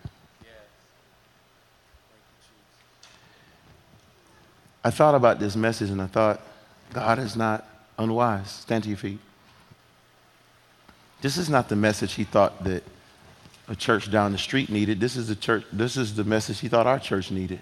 I 4.85 4.91
thought 4.91 5.15
about 5.15 5.39
this 5.39 5.55
message 5.55 5.91
and 5.91 6.03
I 6.03 6.07
thought, 6.07 6.41
God 6.93 7.19
is 7.19 7.37
not 7.37 7.67
unwise. 7.99 8.51
Stand 8.51 8.85
to 8.85 8.91
your 8.91 8.99
feet. 8.99 9.19
This 11.21 11.37
is 11.37 11.49
not 11.49 11.69
the 11.69 11.77
message 11.77 12.15
he 12.15 12.25
thought 12.25 12.65
that 12.65 12.83
a 13.69 13.77
church 13.77 14.11
down 14.11 14.33
the 14.33 14.39
street 14.39 14.69
needed. 14.69 15.01
This 15.01 15.17
is 15.17 15.29
the 15.29 15.37
church, 15.37 15.65
this 15.73 15.97
is 15.97 16.15
the 16.15 16.25
message 16.25 16.61
he 16.61 16.69
thought 16.69 16.87
our 16.87 16.99
church 16.99 17.31
needed. 17.31 17.61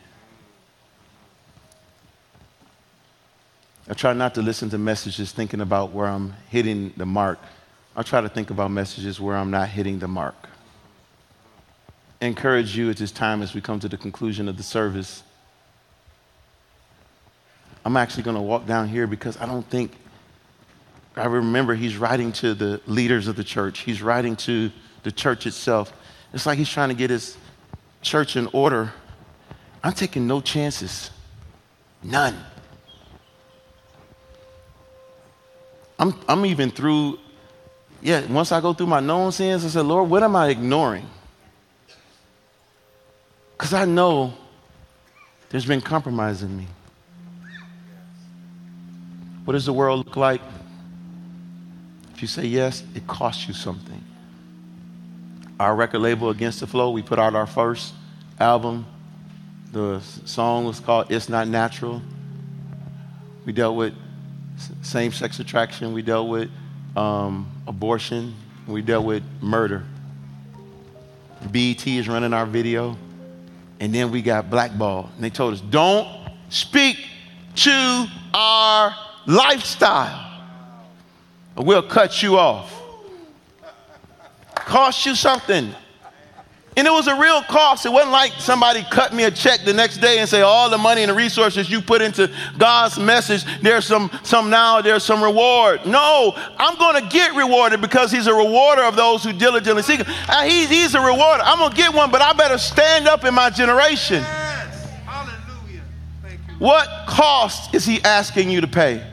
I 3.88 3.94
try 3.94 4.12
not 4.12 4.34
to 4.34 4.42
listen 4.42 4.70
to 4.70 4.78
messages 4.78 5.32
thinking 5.32 5.60
about 5.60 5.92
where 5.92 6.06
I'm 6.06 6.34
hitting 6.48 6.92
the 6.96 7.06
mark. 7.06 7.38
I 7.96 8.02
try 8.02 8.20
to 8.20 8.28
think 8.28 8.50
about 8.50 8.70
messages 8.70 9.20
where 9.20 9.36
I'm 9.36 9.50
not 9.50 9.68
hitting 9.68 9.98
the 9.98 10.08
mark. 10.08 10.36
encourage 12.20 12.76
you 12.76 12.90
at 12.90 12.98
this 12.98 13.10
time 13.10 13.42
as 13.42 13.54
we 13.54 13.60
come 13.60 13.80
to 13.80 13.88
the 13.88 13.96
conclusion 13.96 14.48
of 14.48 14.56
the 14.56 14.62
service. 14.62 15.22
I'm 17.84 17.96
actually 17.96 18.24
going 18.24 18.36
to 18.36 18.42
walk 18.42 18.66
down 18.66 18.88
here 18.88 19.06
because 19.06 19.36
I 19.38 19.46
don't 19.46 19.68
think, 19.68 19.92
I 21.16 21.26
remember 21.26 21.74
he's 21.74 21.96
writing 21.96 22.32
to 22.32 22.54
the 22.54 22.80
leaders 22.86 23.26
of 23.26 23.36
the 23.36 23.44
church, 23.44 23.80
he's 23.80 24.02
writing 24.02 24.36
to 24.36 24.70
the 25.02 25.12
church 25.12 25.46
itself. 25.46 25.92
It's 26.32 26.46
like 26.46 26.58
he's 26.58 26.68
trying 26.68 26.90
to 26.90 26.94
get 26.94 27.10
his 27.10 27.36
church 28.02 28.36
in 28.36 28.48
order. 28.52 28.92
I'm 29.82 29.92
taking 29.92 30.26
no 30.26 30.40
chances, 30.40 31.10
none. 32.02 32.36
I'm, 35.98 36.14
I'm 36.28 36.46
even 36.46 36.70
through, 36.70 37.18
yeah, 38.00 38.24
once 38.26 38.52
I 38.52 38.60
go 38.60 38.72
through 38.72 38.86
my 38.86 39.00
known 39.00 39.32
sins, 39.32 39.64
I 39.64 39.68
said, 39.68 39.84
Lord, 39.84 40.08
what 40.08 40.22
am 40.22 40.36
I 40.36 40.48
ignoring? 40.48 41.06
Because 43.52 43.74
I 43.74 43.84
know 43.84 44.32
there's 45.50 45.66
been 45.66 45.82
compromise 45.82 46.42
in 46.42 46.56
me. 46.56 46.66
What 49.44 49.52
does 49.52 49.66
the 49.66 49.72
world 49.72 50.06
look 50.06 50.16
like? 50.16 50.40
If 52.14 52.22
you 52.22 52.28
say 52.28 52.44
yes, 52.46 52.82
it 52.94 53.06
costs 53.06 53.48
you 53.48 53.54
something. 53.54 54.02
Our 55.58 55.74
record 55.74 56.00
label, 56.00 56.30
Against 56.30 56.60
the 56.60 56.66
Flow, 56.66 56.90
we 56.90 57.02
put 57.02 57.18
out 57.18 57.34
our 57.34 57.46
first 57.46 57.94
album. 58.38 58.86
The 59.72 60.00
song 60.24 60.64
was 60.64 60.80
called 60.80 61.10
It's 61.10 61.28
Not 61.28 61.48
Natural. 61.48 62.02
We 63.44 63.52
dealt 63.52 63.76
with 63.76 63.94
same 64.82 65.12
sex 65.12 65.40
attraction, 65.40 65.92
we 65.92 66.02
dealt 66.02 66.28
with 66.28 66.50
um, 66.96 67.50
abortion, 67.66 68.34
we 68.66 68.82
dealt 68.82 69.06
with 69.06 69.22
murder. 69.40 69.84
BET 71.50 71.86
is 71.86 72.08
running 72.08 72.34
our 72.34 72.46
video. 72.46 72.98
And 73.80 73.94
then 73.94 74.10
we 74.10 74.20
got 74.20 74.50
blackballed. 74.50 75.08
And 75.14 75.24
they 75.24 75.30
told 75.30 75.54
us, 75.54 75.60
don't 75.62 76.06
speak 76.50 76.98
to 77.56 78.06
our 78.34 78.94
lifestyle, 79.26 80.42
or 81.56 81.64
we'll 81.64 81.82
cut 81.82 82.22
you 82.22 82.38
off. 82.38 82.76
Cost 84.54 85.06
you 85.06 85.14
something. 85.14 85.74
And 86.76 86.86
it 86.86 86.90
was 86.90 87.08
a 87.08 87.18
real 87.18 87.42
cost. 87.42 87.84
It 87.84 87.92
wasn't 87.92 88.12
like 88.12 88.32
somebody 88.38 88.84
cut 88.90 89.12
me 89.12 89.24
a 89.24 89.30
check 89.30 89.64
the 89.64 89.74
next 89.74 89.98
day 89.98 90.18
and 90.18 90.28
say, 90.28 90.40
all 90.40 90.70
the 90.70 90.78
money 90.78 91.02
and 91.02 91.10
the 91.10 91.14
resources 91.14 91.68
you 91.68 91.82
put 91.82 92.00
into 92.00 92.32
God's 92.58 92.98
message, 92.98 93.44
there's 93.60 93.84
some, 93.84 94.08
some 94.22 94.50
now, 94.50 94.80
there's 94.80 95.02
some 95.02 95.22
reward. 95.22 95.84
No, 95.84 96.32
I'm 96.36 96.78
going 96.78 97.02
to 97.02 97.08
get 97.10 97.34
rewarded 97.34 97.80
because 97.80 98.12
he's 98.12 98.28
a 98.28 98.34
rewarder 98.34 98.82
of 98.82 98.94
those 98.94 99.24
who 99.24 99.32
diligently 99.32 99.82
seek 99.82 99.98
him. 99.98 100.14
Uh, 100.28 100.44
he's, 100.44 100.70
he's 100.70 100.94
a 100.94 101.00
rewarder. 101.00 101.42
I'm 101.44 101.58
going 101.58 101.72
to 101.72 101.76
get 101.76 101.92
one, 101.92 102.10
but 102.12 102.22
I 102.22 102.32
better 102.34 102.56
stand 102.56 103.08
up 103.08 103.24
in 103.24 103.34
my 103.34 103.50
generation. 103.50 104.22
Yes. 104.22 104.88
Hallelujah. 105.04 105.82
Thank 106.22 106.38
you. 106.48 106.54
What 106.60 106.88
cost 107.08 107.74
is 107.74 107.84
he 107.84 108.00
asking 108.04 108.48
you 108.48 108.60
to 108.60 108.68
pay? 108.68 109.04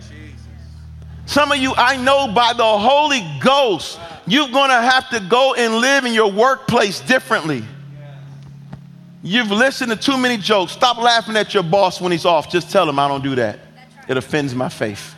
Some 1.28 1.52
of 1.52 1.60
you, 1.60 1.74
I 1.78 1.98
know 1.98 2.28
by 2.28 2.54
the 2.54 2.64
Holy 2.64 3.22
Ghost, 3.40 4.00
you're 4.26 4.50
going 4.50 4.70
to 4.70 4.82
have 4.82 5.10
to 5.10 5.20
go 5.20 5.54
and 5.54 5.76
live 5.76 6.06
in 6.06 6.14
your 6.14 6.32
workplace 6.32 7.00
differently. 7.02 7.64
You've 9.22 9.52
listened 9.52 9.92
to 9.92 9.98
too 9.98 10.18
many 10.18 10.38
jokes. 10.38 10.72
Stop 10.72 10.98
laughing 10.98 11.36
at 11.36 11.54
your 11.54 11.64
boss 11.64 12.00
when 12.00 12.12
he's 12.12 12.26
off. 12.26 12.50
Just 12.50 12.72
tell 12.72 12.88
him 12.88 12.98
I 12.98 13.08
don't 13.08 13.24
do 13.24 13.36
that. 13.36 13.60
It 14.08 14.16
offends 14.16 14.56
my 14.56 14.70
faith. 14.70 15.16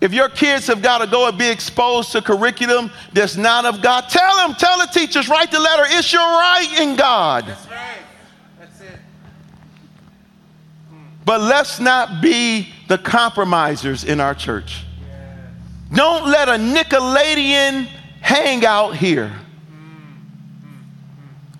If 0.00 0.12
your 0.12 0.28
kids 0.28 0.66
have 0.66 0.82
got 0.82 0.98
to 0.98 1.06
go 1.06 1.28
and 1.28 1.38
be 1.38 1.48
exposed 1.48 2.10
to 2.12 2.22
curriculum 2.22 2.90
that's 3.12 3.36
not 3.36 3.64
of 3.64 3.82
God, 3.82 4.08
tell 4.08 4.36
them, 4.36 4.56
tell 4.56 4.78
the 4.78 4.86
teachers, 4.92 5.28
write 5.28 5.52
the 5.52 5.60
letter. 5.60 5.84
It's 5.86 6.12
your 6.12 6.22
right 6.22 6.80
in 6.80 6.96
God. 6.96 7.46
That's 7.46 7.66
right. 7.68 7.98
That's 8.58 8.80
it. 8.80 8.98
But 11.24 11.40
let's 11.40 11.78
not 11.78 12.20
be 12.20 12.68
the 12.88 12.98
compromisers 12.98 14.04
in 14.04 14.20
our 14.20 14.34
church. 14.34 14.84
Don't 15.92 16.26
let 16.26 16.48
a 16.48 16.52
Nicolaitan 16.52 17.86
hang 18.20 18.64
out 18.64 18.96
here. 18.96 19.32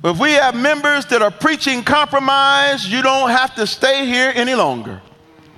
If 0.04 0.18
we 0.18 0.32
have 0.32 0.56
members 0.56 1.06
that 1.06 1.22
are 1.22 1.30
preaching 1.30 1.84
compromise, 1.84 2.90
you 2.90 3.02
don't 3.02 3.30
have 3.30 3.54
to 3.54 3.66
stay 3.66 4.04
here 4.06 4.32
any 4.34 4.54
longer. 4.54 5.00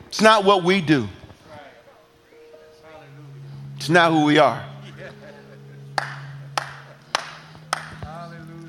It's 0.09 0.21
not 0.21 0.45
what 0.45 0.65
we 0.65 0.81
do. 0.83 1.09
It's 3.77 3.89
not 3.89 4.13
who 4.13 4.25
we 4.25 4.39
are. 4.39 4.65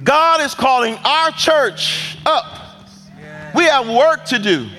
God 0.03 0.41
is 0.41 0.53
calling 0.53 0.95
our 1.03 1.31
church 1.31 2.17
up. 2.25 2.45
We 3.55 3.65
have 3.65 3.89
work 3.89 4.25
to 4.25 4.39
do. 4.39 4.69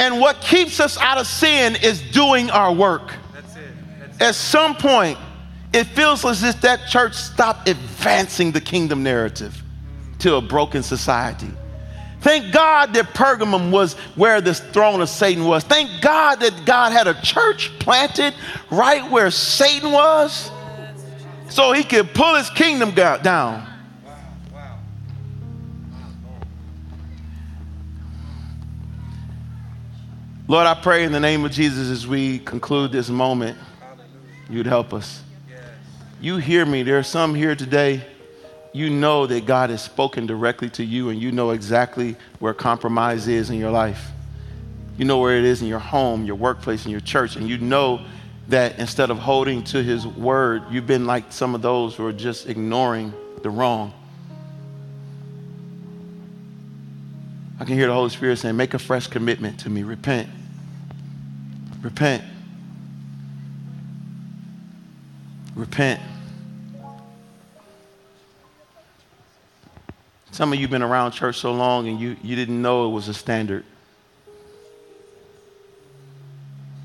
And 0.00 0.18
what 0.18 0.40
keeps 0.40 0.80
us 0.80 0.98
out 0.98 1.18
of 1.18 1.26
sin 1.26 1.76
is 1.76 2.02
doing 2.10 2.50
our 2.50 2.72
work 2.72 3.12
at 4.20 4.34
some 4.34 4.76
point, 4.76 5.18
it 5.72 5.84
feels 5.84 6.24
as 6.24 6.42
if 6.42 6.60
that 6.60 6.88
church 6.88 7.14
stopped 7.14 7.68
advancing 7.68 8.52
the 8.52 8.60
kingdom 8.60 9.02
narrative 9.02 9.62
to 10.18 10.34
a 10.34 10.42
broken 10.42 10.82
society. 10.82 11.50
Thank 12.20 12.52
God 12.52 12.92
that 12.92 13.14
Pergamum 13.14 13.70
was 13.70 13.94
where 14.14 14.42
the 14.42 14.52
throne 14.52 15.00
of 15.00 15.08
Satan 15.08 15.44
was. 15.44 15.64
Thank 15.64 16.02
God 16.02 16.40
that 16.40 16.66
God 16.66 16.92
had 16.92 17.06
a 17.06 17.14
church 17.22 17.70
planted 17.78 18.34
right 18.70 19.10
where 19.10 19.30
Satan 19.30 19.90
was 19.90 20.50
so 21.48 21.72
he 21.72 21.82
could 21.82 22.12
pull 22.12 22.36
his 22.36 22.50
kingdom 22.50 22.94
down. 22.94 23.66
Lord, 30.50 30.66
I 30.66 30.74
pray 30.74 31.04
in 31.04 31.12
the 31.12 31.20
name 31.20 31.44
of 31.44 31.52
Jesus 31.52 31.90
as 31.90 32.08
we 32.08 32.40
conclude 32.40 32.90
this 32.90 33.08
moment 33.08 33.56
you'd 34.48 34.66
help 34.66 34.92
us. 34.92 35.22
You 36.20 36.38
hear 36.38 36.66
me. 36.66 36.82
There 36.82 36.98
are 36.98 37.04
some 37.04 37.36
here 37.36 37.54
today. 37.54 38.04
You 38.72 38.90
know 38.90 39.28
that 39.28 39.46
God 39.46 39.70
has 39.70 39.80
spoken 39.80 40.26
directly 40.26 40.68
to 40.70 40.84
you, 40.84 41.10
and 41.10 41.22
you 41.22 41.30
know 41.30 41.50
exactly 41.50 42.16
where 42.40 42.52
compromise 42.52 43.28
is 43.28 43.50
in 43.50 43.60
your 43.60 43.70
life. 43.70 44.08
You 44.98 45.04
know 45.04 45.18
where 45.18 45.36
it 45.36 45.44
is 45.44 45.62
in 45.62 45.68
your 45.68 45.78
home, 45.78 46.24
your 46.24 46.34
workplace, 46.34 46.84
in 46.84 46.90
your 46.90 46.98
church, 46.98 47.36
and 47.36 47.48
you 47.48 47.58
know 47.58 48.04
that 48.48 48.76
instead 48.80 49.10
of 49.10 49.18
holding 49.18 49.62
to 49.66 49.84
His 49.84 50.04
word, 50.04 50.64
you've 50.68 50.84
been 50.84 51.06
like 51.06 51.30
some 51.30 51.54
of 51.54 51.62
those 51.62 51.94
who 51.94 52.04
are 52.06 52.12
just 52.12 52.48
ignoring 52.48 53.14
the 53.42 53.50
wrong. 53.50 53.92
I 57.60 57.64
can 57.64 57.74
hear 57.74 57.86
the 57.86 57.94
Holy 57.94 58.10
Spirit 58.10 58.38
saying, 58.38 58.56
Make 58.56 58.74
a 58.74 58.80
fresh 58.80 59.06
commitment 59.06 59.60
to 59.60 59.70
me. 59.70 59.84
Repent. 59.84 60.28
Repent. 61.82 62.22
Repent. 65.54 66.00
Some 70.32 70.52
of 70.52 70.58
you 70.58 70.64
have 70.64 70.70
been 70.70 70.82
around 70.82 71.12
church 71.12 71.38
so 71.38 71.52
long 71.52 71.88
and 71.88 71.98
you, 71.98 72.16
you 72.22 72.36
didn't 72.36 72.60
know 72.60 72.86
it 72.86 72.90
was 72.90 73.08
a 73.08 73.14
standard. 73.14 73.64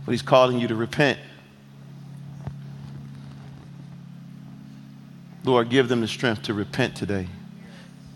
But 0.06 0.12
he's 0.12 0.22
calling 0.22 0.60
you 0.60 0.68
to 0.68 0.76
repent. 0.76 1.20
Lord, 5.44 5.70
give 5.70 5.88
them 5.90 6.02
the 6.02 6.08
strength 6.08 6.44
to 6.44 6.54
repent 6.54 6.96
today. 6.96 7.28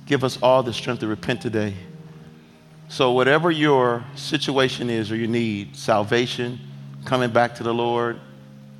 Give 0.05 0.23
us 0.23 0.39
all 0.41 0.63
the 0.63 0.73
strength 0.73 1.01
to 1.01 1.07
repent 1.07 1.41
today. 1.41 1.75
So, 2.87 3.11
whatever 3.11 3.51
your 3.51 4.03
situation 4.15 4.89
is 4.89 5.11
or 5.11 5.15
you 5.15 5.27
need 5.27 5.75
salvation, 5.75 6.59
coming 7.05 7.31
back 7.31 7.55
to 7.55 7.63
the 7.63 7.73
Lord, 7.73 8.19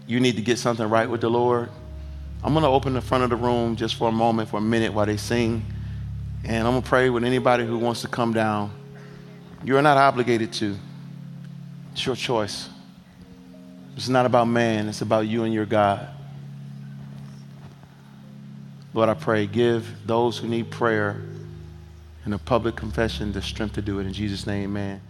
you 0.07 0.19
need 0.19 0.35
to 0.35 0.41
get 0.41 0.57
something 0.57 0.87
right 0.89 1.09
with 1.09 1.21
the 1.21 1.29
Lord, 1.29 1.69
I'm 2.41 2.53
going 2.53 2.63
to 2.63 2.69
open 2.69 2.93
the 2.93 3.01
front 3.01 3.25
of 3.25 3.29
the 3.29 3.35
room 3.35 3.75
just 3.75 3.95
for 3.95 4.07
a 4.07 4.11
moment, 4.11 4.49
for 4.49 4.57
a 4.57 4.61
minute 4.61 4.93
while 4.93 5.05
they 5.05 5.17
sing. 5.17 5.65
And 6.45 6.65
I'm 6.65 6.73
going 6.73 6.81
to 6.81 6.87
pray 6.87 7.09
with 7.09 7.25
anybody 7.25 7.65
who 7.65 7.77
wants 7.77 8.01
to 8.01 8.07
come 8.07 8.31
down. 8.31 8.71
You're 9.63 9.81
not 9.81 9.97
obligated 9.97 10.53
to, 10.53 10.75
it's 11.91 12.05
your 12.05 12.15
choice. 12.15 12.69
It's 13.97 14.07
not 14.07 14.25
about 14.25 14.45
man, 14.45 14.87
it's 14.87 15.01
about 15.01 15.27
you 15.27 15.43
and 15.43 15.53
your 15.53 15.65
God. 15.65 16.07
Lord, 18.93 19.09
I 19.09 19.15
pray, 19.15 19.45
give 19.45 19.85
those 20.05 20.37
who 20.37 20.47
need 20.47 20.71
prayer 20.71 21.21
and 22.23 22.33
a 22.33 22.37
public 22.37 22.77
confession 22.77 23.33
the 23.33 23.41
strength 23.41 23.75
to 23.75 23.81
do 23.81 23.99
it. 23.99 24.05
In 24.05 24.13
Jesus' 24.13 24.47
name, 24.47 24.77
amen. 24.77 25.01